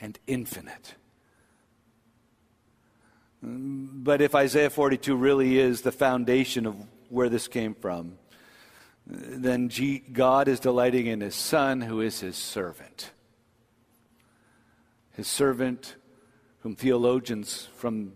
and 0.00 0.18
infinite. 0.26 0.94
But 3.42 4.20
if 4.20 4.34
Isaiah 4.34 4.70
42 4.70 5.14
really 5.14 5.58
is 5.58 5.82
the 5.82 5.92
foundation 5.92 6.66
of 6.66 6.74
where 7.08 7.28
this 7.28 7.46
came 7.46 7.74
from, 7.74 8.18
then 9.06 9.70
God 10.12 10.48
is 10.48 10.60
delighting 10.60 11.06
in 11.06 11.20
his 11.20 11.34
son, 11.34 11.80
who 11.80 12.00
is 12.00 12.20
his 12.20 12.36
servant. 12.36 13.10
His 15.12 15.28
servant, 15.28 15.94
whom 16.60 16.74
theologians 16.74 17.68
from 17.76 18.12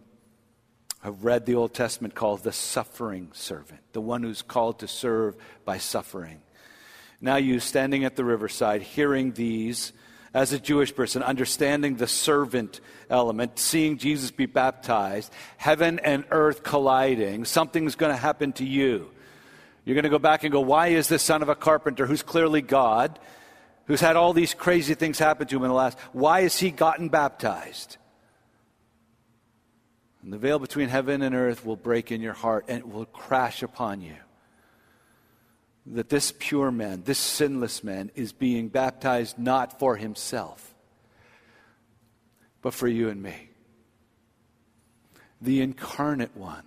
have 1.03 1.25
read 1.25 1.47
the 1.47 1.55
Old 1.55 1.73
Testament 1.73 2.15
call 2.15 2.37
the 2.37 2.53
suffering 2.53 3.31
servant, 3.33 3.81
the 3.93 4.01
one 4.01 4.23
who's 4.23 4.43
called 4.43 4.81
to 4.81 4.89
serve 4.89 5.35
by 5.65 5.79
suffering. 5.79 6.43
Now, 7.23 7.37
you 7.37 7.61
standing 7.61 8.05
at 8.05 8.17
the 8.17 8.25
riverside, 8.25 8.83
hearing 8.83 9.33
these 9.33 9.93
as 10.33 10.53
a 10.53 10.59
Jewish 10.59 10.95
person, 10.95 11.23
understanding 11.23 11.97
the 11.97 12.07
servant 12.07 12.81
element, 13.09 13.59
seeing 13.59 13.99
Jesus 13.99 14.31
be 14.31 14.47
baptized, 14.47 15.33
heaven 15.57 15.99
and 16.01 16.25
earth 16.31 16.63
colliding, 16.63 17.45
something's 17.45 17.95
going 17.95 18.13
to 18.13 18.21
happen 18.21 18.53
to 18.55 18.65
you. 18.65 19.11
You're 19.85 19.95
going 19.95 20.05
to 20.05 20.11
go 20.11 20.19
back 20.19 20.45
and 20.45 20.53
go, 20.53 20.61
why 20.61 20.89
is 20.89 21.09
this 21.09 21.23
son 21.23 21.43
of 21.43 21.49
a 21.49 21.55
carpenter 21.55 22.07
who's 22.07 22.23
clearly 22.23 22.61
God, 22.61 23.19
who's 23.87 24.01
had 24.01 24.17
all 24.17 24.33
these 24.33 24.55
crazy 24.55 24.95
things 24.95 25.19
happen 25.19 25.47
to 25.47 25.57
him 25.57 25.63
in 25.63 25.69
the 25.69 25.75
last, 25.75 25.99
why 26.13 26.43
has 26.43 26.59
he 26.59 26.71
gotten 26.71 27.09
baptized? 27.09 27.97
And 30.23 30.33
the 30.33 30.39
veil 30.39 30.59
between 30.59 30.89
heaven 30.89 31.23
and 31.23 31.35
earth 31.35 31.65
will 31.65 31.77
break 31.77 32.13
in 32.13 32.21
your 32.21 32.35
heart 32.35 32.67
and 32.69 32.79
it 32.79 32.89
will 32.89 33.07
crash 33.07 33.63
upon 33.63 34.03
you 34.03 34.17
that 35.87 36.09
this 36.09 36.33
pure 36.39 36.71
man, 36.71 37.03
this 37.05 37.19
sinless 37.19 37.83
man, 37.83 38.11
is 38.15 38.33
being 38.33 38.69
baptized 38.69 39.39
not 39.39 39.79
for 39.79 39.97
himself, 39.97 40.75
but 42.63 42.75
for 42.75 42.87
you 42.87 43.09
and 43.09 43.23
me. 43.23 43.49
The 45.41 45.63
incarnate 45.63 46.37
one 46.37 46.65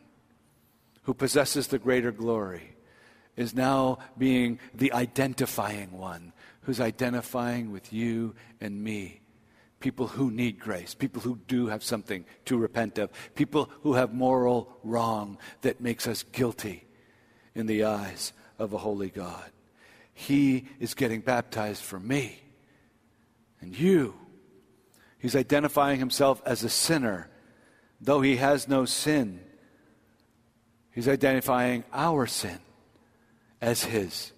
who 1.04 1.14
possesses 1.14 1.68
the 1.68 1.78
greater 1.78 2.12
glory 2.12 2.73
is 3.36 3.56
now 3.56 3.98
being 4.18 4.60
the 4.74 4.94
identifying 4.94 5.92
one 5.92 6.34
who's 6.62 6.80
identifying 6.80 7.72
with 7.72 7.92
you 7.92 8.36
and 8.62 8.82
me. 8.84 9.22
People 9.80 10.08
who 10.08 10.32
need 10.32 10.60
grace, 10.60 10.94
people 10.94 11.22
who 11.22 11.38
do 11.48 11.68
have 11.68 11.84
something 11.84 12.26
to 12.46 12.58
repent 12.58 12.98
of, 12.98 13.12
people 13.36 13.70
who 13.82 13.94
have 13.94 14.14
moral 14.14 14.78
wrong 14.84 15.38
that 15.62 15.82
makes 15.82 16.08
us 16.08 16.24
guilty 16.24 16.86
in 17.54 17.66
the 17.66 17.84
eyes 17.84 18.32
of 18.58 18.74
a 18.74 18.78
holy 18.78 19.10
God. 19.10 19.52
He 20.14 20.68
is 20.80 20.94
getting 20.94 21.20
baptized 21.20 21.84
for 21.84 22.00
me 22.00 22.40
and 23.60 23.78
you. 23.78 24.14
He's 25.18 25.36
identifying 25.36 26.00
himself 26.00 26.42
as 26.46 26.64
a 26.64 26.70
sinner, 26.70 27.30
though 28.00 28.22
he 28.22 28.38
has 28.38 28.68
no 28.68 28.86
sin. 28.86 29.42
He's 30.92 31.10
identifying 31.10 31.84
our 31.92 32.26
sin 32.28 32.60
as 33.64 33.84
his. 33.84 34.34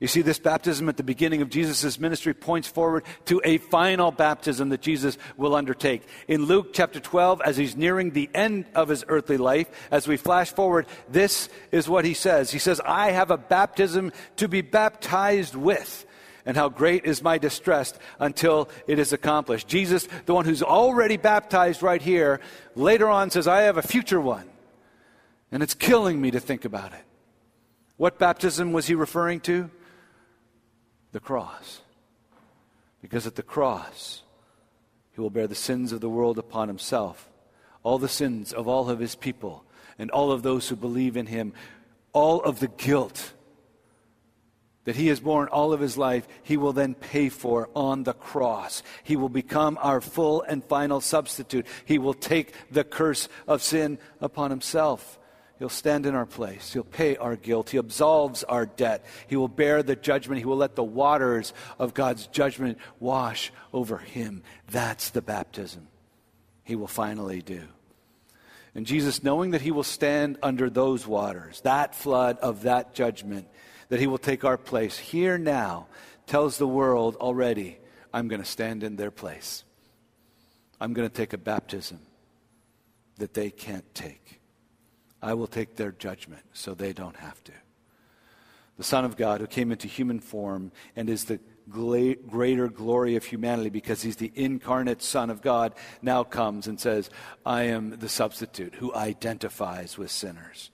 You 0.00 0.08
see, 0.08 0.22
this 0.22 0.40
baptism 0.40 0.88
at 0.88 0.96
the 0.96 1.04
beginning 1.04 1.40
of 1.40 1.50
Jesus' 1.50 2.00
ministry 2.00 2.34
points 2.34 2.66
forward 2.66 3.04
to 3.26 3.40
a 3.44 3.58
final 3.58 4.10
baptism 4.10 4.70
that 4.70 4.80
Jesus 4.80 5.16
will 5.36 5.54
undertake. 5.54 6.02
In 6.26 6.46
Luke 6.46 6.72
chapter 6.72 6.98
12, 6.98 7.42
as 7.42 7.56
he's 7.56 7.76
nearing 7.76 8.10
the 8.10 8.28
end 8.34 8.64
of 8.74 8.88
his 8.88 9.04
earthly 9.06 9.36
life, 9.36 9.68
as 9.90 10.08
we 10.08 10.16
flash 10.16 10.50
forward, 10.50 10.86
this 11.08 11.48
is 11.70 11.88
what 11.88 12.04
he 12.04 12.12
says. 12.12 12.50
He 12.50 12.58
says, 12.58 12.80
I 12.80 13.12
have 13.12 13.30
a 13.30 13.38
baptism 13.38 14.12
to 14.36 14.48
be 14.48 14.62
baptized 14.62 15.54
with. 15.54 16.04
And 16.46 16.56
how 16.56 16.68
great 16.68 17.06
is 17.06 17.22
my 17.22 17.38
distress 17.38 17.94
until 18.18 18.68
it 18.86 18.98
is 18.98 19.12
accomplished. 19.12 19.68
Jesus, 19.68 20.08
the 20.26 20.34
one 20.34 20.44
who's 20.44 20.62
already 20.62 21.16
baptized 21.16 21.82
right 21.82 22.02
here, 22.02 22.40
later 22.74 23.08
on 23.08 23.30
says, 23.30 23.46
I 23.46 23.62
have 23.62 23.78
a 23.78 23.82
future 23.82 24.20
one. 24.20 24.50
And 25.52 25.62
it's 25.62 25.74
killing 25.74 26.20
me 26.20 26.32
to 26.32 26.40
think 26.40 26.64
about 26.64 26.92
it. 26.92 27.04
What 27.96 28.18
baptism 28.18 28.72
was 28.72 28.86
he 28.86 28.94
referring 28.94 29.40
to? 29.40 29.70
the 31.14 31.20
cross. 31.20 31.80
Because 33.00 33.26
at 33.26 33.36
the 33.36 33.42
cross, 33.42 34.22
he 35.12 35.20
will 35.20 35.30
bear 35.30 35.46
the 35.46 35.54
sins 35.54 35.92
of 35.92 36.00
the 36.00 36.10
world 36.10 36.38
upon 36.38 36.68
himself, 36.68 37.30
all 37.82 37.98
the 37.98 38.08
sins 38.08 38.52
of 38.52 38.66
all 38.66 38.90
of 38.90 38.98
his 38.98 39.14
people, 39.14 39.64
and 39.96 40.10
all 40.10 40.32
of 40.32 40.42
those 40.42 40.68
who 40.68 40.76
believe 40.76 41.16
in 41.16 41.26
him, 41.26 41.54
all 42.12 42.42
of 42.42 42.58
the 42.60 42.68
guilt 42.68 43.32
that 44.84 44.96
he 44.96 45.06
has 45.06 45.20
borne 45.20 45.48
all 45.48 45.72
of 45.72 45.80
his 45.80 45.96
life, 45.96 46.26
he 46.42 46.56
will 46.56 46.72
then 46.72 46.94
pay 46.94 47.28
for 47.28 47.70
on 47.74 48.02
the 48.02 48.12
cross. 48.12 48.82
He 49.02 49.16
will 49.16 49.30
become 49.30 49.78
our 49.80 50.00
full 50.00 50.42
and 50.42 50.62
final 50.64 51.00
substitute. 51.00 51.66
He 51.86 51.96
will 51.96 52.12
take 52.12 52.52
the 52.70 52.84
curse 52.84 53.28
of 53.46 53.62
sin 53.62 53.98
upon 54.20 54.50
himself. 54.50 55.18
He'll 55.64 55.70
stand 55.70 56.04
in 56.04 56.14
our 56.14 56.26
place. 56.26 56.74
He'll 56.74 56.84
pay 56.84 57.16
our 57.16 57.36
guilt. 57.36 57.70
He 57.70 57.78
absolves 57.78 58.44
our 58.44 58.66
debt. 58.66 59.02
He 59.28 59.36
will 59.36 59.48
bear 59.48 59.82
the 59.82 59.96
judgment. 59.96 60.40
He 60.40 60.44
will 60.44 60.58
let 60.58 60.74
the 60.74 60.84
waters 60.84 61.54
of 61.78 61.94
God's 61.94 62.26
judgment 62.26 62.76
wash 63.00 63.50
over 63.72 63.96
him. 63.96 64.42
That's 64.70 65.08
the 65.08 65.22
baptism 65.22 65.88
he 66.64 66.76
will 66.76 66.86
finally 66.86 67.40
do. 67.40 67.62
And 68.74 68.84
Jesus, 68.84 69.22
knowing 69.22 69.52
that 69.52 69.62
he 69.62 69.70
will 69.70 69.84
stand 69.84 70.36
under 70.42 70.68
those 70.68 71.06
waters, 71.06 71.62
that 71.62 71.94
flood 71.94 72.36
of 72.40 72.64
that 72.64 72.92
judgment, 72.92 73.48
that 73.88 74.00
he 74.00 74.06
will 74.06 74.18
take 74.18 74.44
our 74.44 74.58
place 74.58 74.98
here 74.98 75.38
now, 75.38 75.86
tells 76.26 76.58
the 76.58 76.68
world 76.68 77.16
already, 77.16 77.78
I'm 78.12 78.28
going 78.28 78.42
to 78.42 78.46
stand 78.46 78.84
in 78.84 78.96
their 78.96 79.10
place. 79.10 79.64
I'm 80.78 80.92
going 80.92 81.08
to 81.08 81.14
take 81.14 81.32
a 81.32 81.38
baptism 81.38 82.00
that 83.16 83.32
they 83.32 83.48
can't 83.48 83.94
take. 83.94 84.42
I 85.24 85.32
will 85.32 85.46
take 85.46 85.76
their 85.76 85.92
judgment 85.92 86.42
so 86.52 86.74
they 86.74 86.92
don't 86.92 87.16
have 87.16 87.42
to. 87.44 87.52
The 88.76 88.84
Son 88.84 89.06
of 89.06 89.16
God, 89.16 89.40
who 89.40 89.46
came 89.46 89.72
into 89.72 89.88
human 89.88 90.20
form 90.20 90.70
and 90.94 91.08
is 91.08 91.24
the 91.24 91.40
greater 91.70 92.68
glory 92.68 93.16
of 93.16 93.24
humanity 93.24 93.70
because 93.70 94.02
he's 94.02 94.16
the 94.16 94.32
incarnate 94.34 95.00
Son 95.00 95.30
of 95.30 95.40
God, 95.40 95.72
now 96.02 96.24
comes 96.24 96.66
and 96.66 96.78
says, 96.78 97.08
I 97.46 97.62
am 97.62 97.98
the 97.98 98.08
substitute 98.08 98.74
who 98.74 98.94
identifies 98.94 99.96
with 99.96 100.10
sinners. 100.10 100.70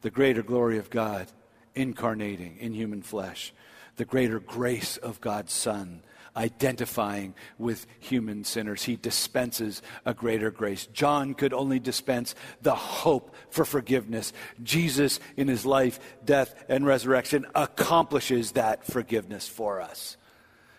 The 0.00 0.10
greater 0.10 0.42
glory 0.42 0.78
of 0.78 0.90
God 0.90 1.28
incarnating 1.76 2.56
in 2.58 2.72
human 2.74 3.02
flesh, 3.02 3.52
the 3.96 4.04
greater 4.04 4.40
grace 4.40 4.96
of 4.96 5.20
God's 5.20 5.52
Son 5.52 6.02
identifying 6.36 7.34
with 7.58 7.86
human 7.98 8.44
sinners. 8.44 8.84
He 8.84 8.96
dispenses 8.96 9.82
a 10.04 10.14
greater 10.14 10.50
grace. 10.50 10.86
John 10.86 11.34
could 11.34 11.52
only 11.52 11.78
dispense 11.78 12.34
the 12.62 12.74
hope 12.74 13.34
for 13.50 13.64
forgiveness. 13.64 14.32
Jesus, 14.62 15.20
in 15.36 15.48
his 15.48 15.66
life, 15.66 15.98
death, 16.24 16.54
and 16.68 16.86
resurrection, 16.86 17.46
accomplishes 17.54 18.52
that 18.52 18.84
forgiveness 18.84 19.48
for 19.48 19.80
us. 19.80 20.16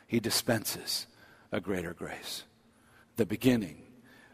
He 0.08 0.20
dispenses 0.20 1.08
a 1.52 1.60
greater 1.60 1.94
grace. 1.94 2.44
The 3.16 3.26
beginning 3.26 3.84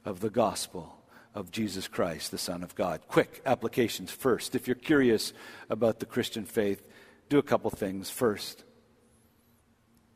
of 0.05 0.19
the 0.19 0.29
gospel 0.29 1.03
of 1.33 1.51
Jesus 1.51 1.87
Christ, 1.87 2.31
the 2.31 2.37
Son 2.37 2.63
of 2.63 2.73
God. 2.73 3.01
Quick 3.07 3.41
applications 3.45 4.11
first. 4.11 4.55
If 4.55 4.67
you're 4.67 4.75
curious 4.75 5.33
about 5.69 5.99
the 5.99 6.05
Christian 6.05 6.45
faith, 6.45 6.83
do 7.29 7.37
a 7.37 7.43
couple 7.43 7.69
things. 7.69 8.09
First, 8.09 8.63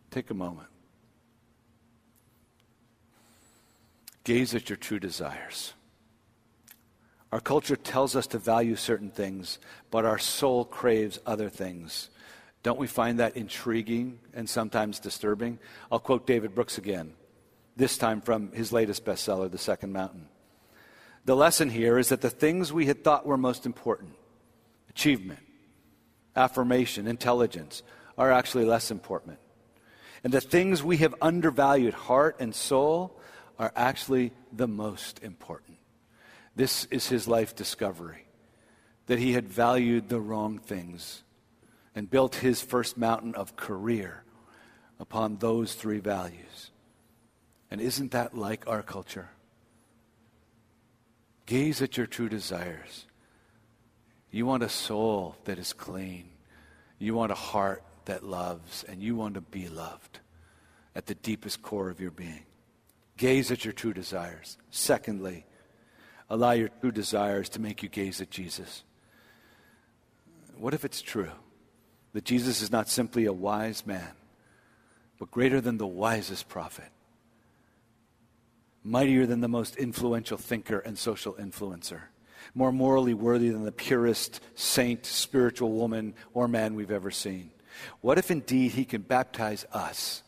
take 0.10 0.32
a 0.32 0.34
moment 0.34 0.71
Gaze 4.24 4.54
at 4.54 4.70
your 4.70 4.78
true 4.78 5.00
desires. 5.00 5.74
Our 7.32 7.40
culture 7.40 7.76
tells 7.76 8.16
us 8.16 8.28
to 8.28 8.38
value 8.38 8.76
certain 8.76 9.10
things, 9.10 9.58
but 9.90 10.06
our 10.06 10.20
soul 10.20 10.66
craves 10.66 11.20
other 11.26 11.50
things. 11.50 12.10
Don't 12.64 12.78
we 12.80 12.88
find 12.88 13.20
that 13.20 13.38
intriguing 13.38 14.20
and 14.34 14.50
sometimes 14.50 15.00
disturbing? 15.00 15.58
I'll 15.92 16.00
quote 16.00 16.28
David 16.28 16.54
Brooks 16.54 16.78
again, 16.78 17.14
this 17.76 17.98
time 17.98 18.22
from 18.22 18.52
his 18.52 18.72
latest 18.72 19.06
bestseller, 19.06 19.50
The 19.50 19.58
Second 19.58 19.94
Mountain. 19.94 20.28
The 21.26 21.36
lesson 21.36 21.70
here 21.70 21.98
is 21.98 22.10
that 22.10 22.22
the 22.22 22.30
things 22.30 22.74
we 22.74 22.88
had 22.88 23.04
thought 23.04 23.26
were 23.26 23.38
most 23.38 23.66
important 23.66 24.16
achievement, 24.90 25.40
affirmation, 26.36 27.08
intelligence 27.08 27.82
are 28.18 28.32
actually 28.32 28.66
less 28.66 28.92
important. 28.92 29.40
And 30.24 30.34
the 30.34 30.42
things 30.42 30.84
we 30.84 30.98
have 30.98 31.16
undervalued, 31.22 31.94
heart 31.94 32.36
and 32.40 32.54
soul, 32.54 33.20
are 33.62 33.71
actually 33.76 34.34
the 34.52 34.67
most 34.67 35.24
important. 35.24 35.78
This 36.56 36.86
is 36.86 37.08
his 37.08 37.28
life 37.28 37.56
discovery 37.56 38.26
that 39.06 39.19
he 39.19 39.34
had 39.34 39.47
valued 39.47 40.10
the 40.10 40.19
wrong 40.19 40.58
things 40.58 41.21
and 41.93 42.10
built 42.10 42.36
his 42.36 42.60
first 42.60 42.97
mountain 42.97 43.36
of 43.36 43.56
career 43.56 44.24
upon 45.00 45.38
those 45.38 45.76
three 45.76 46.00
values. 46.00 46.71
And 47.69 47.80
isn't 47.80 48.12
that 48.12 48.36
like 48.36 48.67
our 48.67 48.82
culture? 48.82 49.30
Gaze 51.45 51.84
at 51.84 51.97
your 51.97 52.08
true 52.08 52.30
desires. 52.30 53.06
You 54.32 54.47
want 54.47 54.63
a 54.63 54.69
soul 54.69 55.36
that 55.45 55.60
is 55.60 55.71
clean. 55.71 56.30
You 56.97 57.13
want 57.13 57.32
a 57.32 57.36
heart 57.36 57.84
that 58.06 58.24
loves, 58.24 58.84
and 58.86 59.04
you 59.04 59.15
want 59.15 59.36
to 59.36 59.41
be 59.41 59.67
loved 59.67 60.19
at 60.95 61.06
the 61.06 61.15
deepest 61.15 61.62
core 61.62 61.89
of 61.89 62.02
your 62.02 62.12
being. 62.12 62.45
Gaze 63.22 63.52
at 63.52 63.64
your 63.64 63.72
true 63.72 63.94
desires. 63.94 64.58
Secondly, 64.72 65.46
allow 66.28 66.54
your 66.54 66.70
true 66.70 66.92
desires 66.92 67.50
to 67.50 67.62
make 67.62 67.84
you 67.84 67.88
gaze 67.88 68.20
at 68.20 68.32
Jesus. 68.32 68.84
What 70.58 70.74
if 70.74 70.84
it's 70.84 71.04
true 71.04 71.30
that 72.14 72.24
Jesus 72.26 72.64
is 72.64 72.72
not 72.72 72.90
simply 72.90 73.26
a 73.26 73.32
wise 73.32 73.86
man, 73.86 74.14
but 75.20 75.30
greater 75.30 75.62
than 75.62 75.78
the 75.78 75.86
wisest 75.86 76.50
prophet, 76.50 76.90
mightier 78.84 79.28
than 79.28 79.42
the 79.42 79.48
most 79.48 79.76
influential 79.76 80.40
thinker 80.40 80.80
and 80.80 80.98
social 80.98 81.34
influencer, 81.34 82.02
more 82.56 82.72
morally 82.72 83.14
worthy 83.14 83.50
than 83.50 83.66
the 83.66 83.72
purest 83.72 84.40
saint, 84.56 85.06
spiritual 85.06 85.74
woman, 85.74 86.16
or 86.34 86.48
man 86.48 86.74
we've 86.74 86.90
ever 86.90 87.12
seen? 87.12 87.52
What 88.00 88.18
if 88.18 88.32
indeed 88.32 88.72
he 88.72 88.84
can 88.84 89.04
baptize 89.04 89.64
us? 89.72 90.24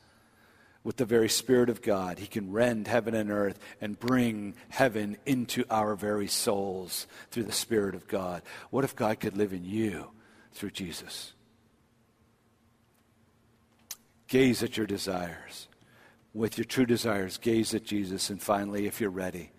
With 0.83 0.97
the 0.97 1.05
very 1.05 1.29
Spirit 1.29 1.69
of 1.69 1.81
God. 1.81 2.19
He 2.19 2.27
can 2.27 2.51
rend 2.51 2.87
heaven 2.87 3.13
and 3.15 3.31
earth 3.31 3.59
and 3.79 3.99
bring 3.99 4.55
heaven 4.69 5.17
into 5.25 5.63
our 5.69 5.95
very 5.95 6.27
souls 6.27 7.07
through 7.31 7.43
the 7.43 7.51
Spirit 7.51 7.95
of 7.95 8.07
God. 8.07 8.41
What 8.69 8.83
if 8.83 8.95
God 8.95 9.19
could 9.19 9.37
live 9.37 9.53
in 9.53 9.63
you 9.63 10.11
through 10.51 10.71
Jesus? 10.71 11.33
Gaze 14.27 14.63
at 14.63 14.77
your 14.77 14.87
desires. 14.87 15.67
With 16.33 16.57
your 16.57 16.65
true 16.65 16.87
desires, 16.87 17.37
gaze 17.37 17.75
at 17.75 17.83
Jesus. 17.83 18.29
And 18.29 18.41
finally, 18.41 18.87
if 18.87 18.99
you're 18.99 19.11
ready, 19.11 19.51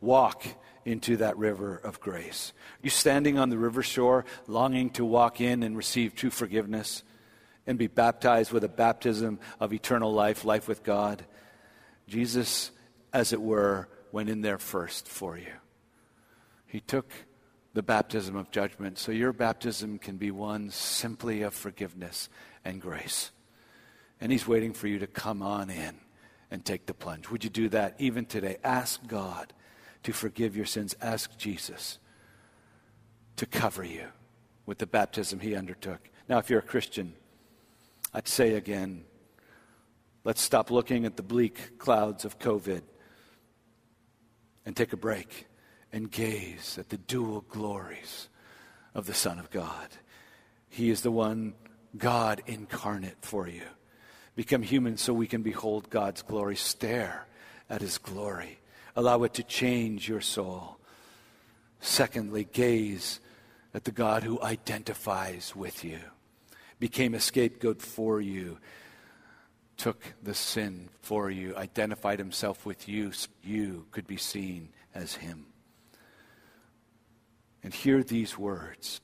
walk 0.00 0.44
into 0.84 1.16
that 1.18 1.36
river 1.36 1.76
of 1.76 2.00
grace. 2.00 2.52
Are 2.56 2.84
you 2.84 2.90
standing 2.90 3.38
on 3.38 3.48
the 3.48 3.58
river 3.58 3.82
shore, 3.82 4.24
longing 4.46 4.90
to 4.90 5.04
walk 5.04 5.40
in 5.40 5.62
and 5.62 5.76
receive 5.76 6.14
true 6.14 6.30
forgiveness? 6.30 7.02
And 7.66 7.78
be 7.78 7.86
baptized 7.86 8.52
with 8.52 8.64
a 8.64 8.68
baptism 8.68 9.38
of 9.60 9.72
eternal 9.72 10.12
life, 10.12 10.44
life 10.44 10.68
with 10.68 10.82
God. 10.82 11.24
Jesus, 12.06 12.70
as 13.12 13.32
it 13.32 13.40
were, 13.40 13.88
went 14.12 14.28
in 14.28 14.40
there 14.40 14.58
first 14.58 15.08
for 15.08 15.36
you. 15.36 15.52
He 16.66 16.80
took 16.80 17.10
the 17.74 17.82
baptism 17.82 18.36
of 18.36 18.50
judgment, 18.50 18.98
so 18.98 19.12
your 19.12 19.32
baptism 19.32 19.98
can 19.98 20.16
be 20.16 20.30
one 20.30 20.70
simply 20.70 21.42
of 21.42 21.52
forgiveness 21.52 22.28
and 22.64 22.80
grace. 22.80 23.30
And 24.20 24.32
He's 24.32 24.48
waiting 24.48 24.72
for 24.72 24.88
you 24.88 24.98
to 25.00 25.06
come 25.06 25.42
on 25.42 25.68
in 25.68 25.96
and 26.50 26.64
take 26.64 26.86
the 26.86 26.94
plunge. 26.94 27.28
Would 27.28 27.44
you 27.44 27.50
do 27.50 27.68
that 27.70 27.96
even 27.98 28.24
today? 28.24 28.56
Ask 28.64 29.06
God 29.06 29.52
to 30.04 30.12
forgive 30.12 30.56
your 30.56 30.66
sins. 30.66 30.94
Ask 31.02 31.36
Jesus 31.36 31.98
to 33.36 33.44
cover 33.44 33.84
you 33.84 34.06
with 34.64 34.78
the 34.78 34.86
baptism 34.86 35.40
He 35.40 35.54
undertook. 35.54 36.00
Now, 36.28 36.38
if 36.38 36.48
you're 36.48 36.60
a 36.60 36.62
Christian, 36.62 37.14
I'd 38.16 38.26
say 38.26 38.54
again, 38.54 39.04
let's 40.24 40.40
stop 40.40 40.70
looking 40.70 41.04
at 41.04 41.18
the 41.18 41.22
bleak 41.22 41.76
clouds 41.76 42.24
of 42.24 42.38
COVID 42.38 42.80
and 44.64 44.74
take 44.74 44.94
a 44.94 44.96
break 44.96 45.46
and 45.92 46.10
gaze 46.10 46.78
at 46.78 46.88
the 46.88 46.96
dual 46.96 47.42
glories 47.42 48.30
of 48.94 49.04
the 49.04 49.12
Son 49.12 49.38
of 49.38 49.50
God. 49.50 49.88
He 50.70 50.88
is 50.88 51.02
the 51.02 51.10
one, 51.10 51.52
God 51.98 52.42
incarnate 52.46 53.18
for 53.20 53.48
you. 53.48 53.64
Become 54.34 54.62
human 54.62 54.96
so 54.96 55.12
we 55.12 55.26
can 55.26 55.42
behold 55.42 55.90
God's 55.90 56.22
glory. 56.22 56.56
Stare 56.56 57.26
at 57.68 57.82
his 57.82 57.98
glory. 57.98 58.60
Allow 58.96 59.24
it 59.24 59.34
to 59.34 59.42
change 59.42 60.08
your 60.08 60.22
soul. 60.22 60.78
Secondly, 61.80 62.48
gaze 62.50 63.20
at 63.74 63.84
the 63.84 63.92
God 63.92 64.22
who 64.22 64.40
identifies 64.40 65.54
with 65.54 65.84
you 65.84 65.98
became 66.78 67.14
a 67.14 67.20
scapegoat 67.20 67.80
for 67.80 68.20
you, 68.20 68.58
took 69.76 70.02
the 70.22 70.34
sin 70.34 70.88
for 71.00 71.30
you, 71.30 71.56
identified 71.56 72.18
himself 72.18 72.66
with 72.66 72.88
you 72.88 73.12
so 73.12 73.28
you 73.42 73.86
could 73.90 74.06
be 74.06 74.16
seen 74.16 74.70
as 74.94 75.14
him. 75.14 75.46
And 77.62 77.72
hear 77.72 78.02
these 78.02 78.38
words. 78.38 79.00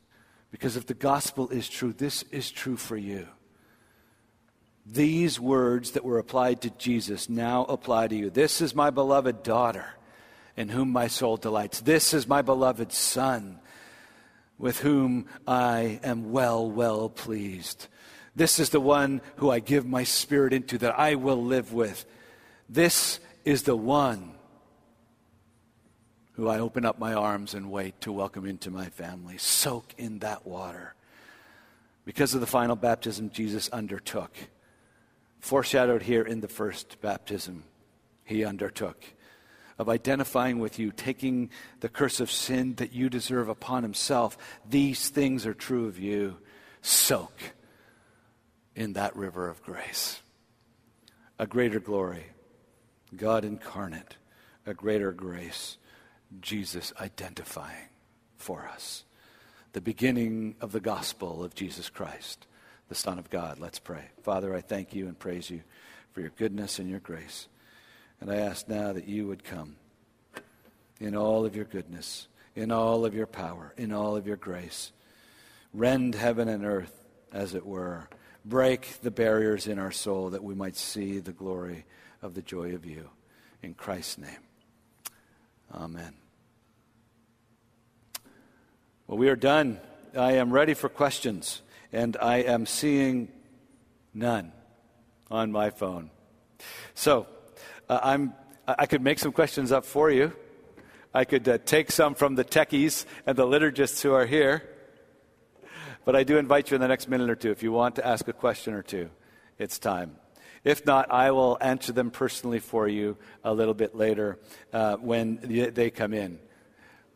Because 0.50 0.76
if 0.76 0.86
the 0.86 0.94
gospel 0.94 1.48
is 1.48 1.68
true, 1.68 1.92
this 1.92 2.22
is 2.24 2.50
true 2.50 2.76
for 2.76 2.96
you. 2.96 3.26
These 4.84 5.40
words 5.40 5.92
that 5.92 6.04
were 6.04 6.18
applied 6.18 6.62
to 6.62 6.70
Jesus 6.70 7.28
now 7.28 7.64
apply 7.64 8.08
to 8.08 8.16
you. 8.16 8.30
This 8.30 8.60
is 8.60 8.74
my 8.74 8.90
beloved 8.90 9.42
daughter 9.42 9.86
in 10.56 10.68
whom 10.68 10.90
my 10.90 11.06
soul 11.06 11.36
delights. 11.36 11.80
This 11.80 12.12
is 12.12 12.26
my 12.28 12.42
beloved 12.42 12.92
son 12.92 13.60
with 14.58 14.80
whom 14.80 15.26
I 15.46 16.00
am 16.02 16.32
well, 16.32 16.70
well 16.70 17.08
pleased. 17.08 17.88
This 18.34 18.58
is 18.58 18.70
the 18.70 18.80
one 18.80 19.20
who 19.36 19.50
I 19.50 19.60
give 19.60 19.86
my 19.86 20.04
spirit 20.04 20.52
into 20.52 20.78
that 20.78 20.98
I 20.98 21.16
will 21.16 21.42
live 21.42 21.72
with. 21.72 22.04
This 22.68 23.20
is 23.44 23.64
the 23.64 23.76
one 23.76 24.32
who 26.32 26.48
I 26.48 26.60
open 26.60 26.84
up 26.84 26.98
my 26.98 27.12
arms 27.12 27.54
and 27.54 27.70
wait 27.70 28.00
to 28.02 28.12
welcome 28.12 28.46
into 28.46 28.70
my 28.70 28.86
family. 28.86 29.36
Soak 29.36 29.94
in 29.98 30.20
that 30.20 30.46
water. 30.46 30.94
Because 32.04 32.34
of 32.34 32.40
the 32.40 32.46
final 32.46 32.74
baptism 32.74 33.30
Jesus 33.30 33.68
undertook, 33.68 34.34
foreshadowed 35.40 36.02
here 36.02 36.22
in 36.22 36.40
the 36.40 36.48
first 36.48 37.00
baptism 37.00 37.64
he 38.24 38.44
undertook 38.44 39.04
of 39.82 39.88
identifying 39.88 40.60
with 40.60 40.78
you, 40.78 40.92
taking 40.92 41.50
the 41.80 41.88
curse 41.88 42.20
of 42.20 42.30
sin 42.30 42.74
that 42.76 42.92
you 42.92 43.10
deserve 43.10 43.48
upon 43.48 43.82
himself. 43.82 44.38
These 44.68 45.08
things 45.08 45.44
are 45.44 45.54
true 45.54 45.88
of 45.88 45.98
you. 45.98 46.38
Soak 46.82 47.36
in 48.76 48.92
that 48.92 49.16
river 49.16 49.48
of 49.48 49.60
grace. 49.64 50.22
A 51.40 51.48
greater 51.48 51.80
glory, 51.80 52.26
God 53.16 53.44
incarnate, 53.44 54.16
a 54.66 54.72
greater 54.72 55.10
grace, 55.10 55.78
Jesus 56.40 56.92
identifying 57.00 57.88
for 58.36 58.68
us. 58.72 59.02
The 59.72 59.80
beginning 59.80 60.54
of 60.60 60.70
the 60.70 60.80
gospel 60.80 61.42
of 61.42 61.56
Jesus 61.56 61.90
Christ, 61.90 62.46
the 62.88 62.94
Son 62.94 63.18
of 63.18 63.30
God. 63.30 63.58
Let's 63.58 63.80
pray. 63.80 64.04
Father, 64.22 64.54
I 64.54 64.60
thank 64.60 64.94
you 64.94 65.08
and 65.08 65.18
praise 65.18 65.50
you 65.50 65.62
for 66.12 66.20
your 66.20 66.30
goodness 66.36 66.78
and 66.78 66.88
your 66.88 67.00
grace. 67.00 67.48
And 68.22 68.30
I 68.30 68.36
ask 68.36 68.68
now 68.68 68.92
that 68.92 69.08
you 69.08 69.26
would 69.26 69.42
come 69.42 69.74
in 71.00 71.16
all 71.16 71.44
of 71.44 71.56
your 71.56 71.64
goodness, 71.64 72.28
in 72.54 72.70
all 72.70 73.04
of 73.04 73.14
your 73.14 73.26
power, 73.26 73.74
in 73.76 73.92
all 73.92 74.14
of 74.14 74.28
your 74.28 74.36
grace. 74.36 74.92
Rend 75.74 76.14
heaven 76.14 76.48
and 76.48 76.64
earth, 76.64 77.04
as 77.32 77.56
it 77.56 77.66
were. 77.66 78.08
Break 78.44 79.00
the 79.02 79.10
barriers 79.10 79.66
in 79.66 79.80
our 79.80 79.90
soul 79.90 80.30
that 80.30 80.44
we 80.44 80.54
might 80.54 80.76
see 80.76 81.18
the 81.18 81.32
glory 81.32 81.84
of 82.22 82.34
the 82.34 82.42
joy 82.42 82.76
of 82.76 82.86
you. 82.86 83.10
In 83.60 83.74
Christ's 83.74 84.18
name. 84.18 84.30
Amen. 85.74 86.14
Well, 89.08 89.18
we 89.18 89.30
are 89.30 89.36
done. 89.36 89.80
I 90.16 90.34
am 90.34 90.52
ready 90.52 90.74
for 90.74 90.88
questions, 90.88 91.60
and 91.92 92.16
I 92.18 92.36
am 92.36 92.66
seeing 92.66 93.32
none 94.14 94.52
on 95.28 95.50
my 95.50 95.70
phone. 95.70 96.10
So, 96.94 97.26
uh, 97.88 98.00
I'm, 98.02 98.34
I 98.66 98.86
could 98.86 99.02
make 99.02 99.18
some 99.18 99.32
questions 99.32 99.72
up 99.72 99.84
for 99.84 100.10
you. 100.10 100.32
I 101.14 101.24
could 101.24 101.48
uh, 101.48 101.58
take 101.58 101.90
some 101.90 102.14
from 102.14 102.36
the 102.36 102.44
techies 102.44 103.04
and 103.26 103.36
the 103.36 103.46
liturgists 103.46 104.00
who 104.02 104.12
are 104.12 104.26
here. 104.26 104.68
But 106.04 106.16
I 106.16 106.24
do 106.24 106.38
invite 106.38 106.70
you 106.70 106.74
in 106.74 106.80
the 106.80 106.88
next 106.88 107.08
minute 107.08 107.30
or 107.30 107.36
two, 107.36 107.50
if 107.50 107.62
you 107.62 107.70
want 107.70 107.96
to 107.96 108.06
ask 108.06 108.26
a 108.28 108.32
question 108.32 108.74
or 108.74 108.82
two, 108.82 109.10
it's 109.58 109.78
time. 109.78 110.16
If 110.64 110.86
not, 110.86 111.10
I 111.10 111.32
will 111.32 111.58
answer 111.60 111.92
them 111.92 112.10
personally 112.10 112.60
for 112.60 112.88
you 112.88 113.16
a 113.44 113.52
little 113.52 113.74
bit 113.74 113.94
later 113.94 114.38
uh, 114.72 114.96
when 114.96 115.38
they 115.74 115.90
come 115.90 116.14
in. 116.14 116.38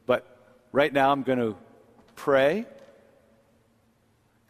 But 0.05 0.27
right 0.73 0.93
now, 0.93 1.11
I'm 1.11 1.23
going 1.23 1.39
to 1.39 1.57
pray, 2.17 2.67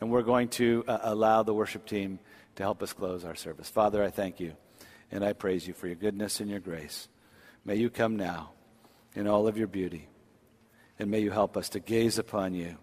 and 0.00 0.10
we're 0.10 0.22
going 0.22 0.48
to 0.48 0.84
uh, 0.88 0.98
allow 1.02 1.42
the 1.42 1.54
worship 1.54 1.86
team 1.86 2.18
to 2.56 2.62
help 2.62 2.82
us 2.82 2.92
close 2.92 3.24
our 3.24 3.34
service. 3.34 3.68
Father, 3.68 4.02
I 4.02 4.10
thank 4.10 4.40
you. 4.40 4.56
And 5.10 5.24
I 5.24 5.32
praise 5.32 5.66
you 5.66 5.74
for 5.74 5.86
your 5.86 5.96
goodness 5.96 6.40
and 6.40 6.50
your 6.50 6.60
grace. 6.60 7.08
May 7.64 7.76
you 7.76 7.90
come 7.90 8.16
now 8.16 8.50
in 9.14 9.26
all 9.26 9.46
of 9.46 9.56
your 9.56 9.66
beauty. 9.66 10.08
And 10.98 11.10
may 11.10 11.20
you 11.20 11.30
help 11.30 11.56
us 11.56 11.68
to 11.70 11.80
gaze 11.80 12.18
upon 12.18 12.54
you 12.54 12.76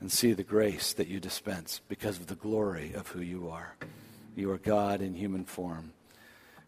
and 0.00 0.10
see 0.10 0.32
the 0.32 0.42
grace 0.42 0.92
that 0.94 1.08
you 1.08 1.20
dispense 1.20 1.80
because 1.88 2.18
of 2.18 2.26
the 2.26 2.34
glory 2.34 2.92
of 2.94 3.08
who 3.08 3.20
you 3.20 3.50
are. 3.50 3.76
You 4.34 4.50
are 4.50 4.58
God 4.58 5.02
in 5.02 5.14
human 5.14 5.44
form 5.44 5.92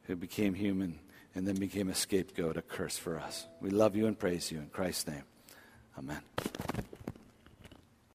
who 0.04 0.16
became 0.16 0.54
human 0.54 0.98
and 1.34 1.46
then 1.46 1.56
became 1.56 1.88
a 1.88 1.94
scapegoat, 1.94 2.56
a 2.56 2.62
curse 2.62 2.98
for 2.98 3.18
us. 3.18 3.46
We 3.60 3.70
love 3.70 3.96
you 3.96 4.06
and 4.06 4.18
praise 4.18 4.52
you 4.52 4.58
in 4.58 4.66
Christ's 4.66 5.08
name. 5.08 5.24
Amen. 5.98 6.20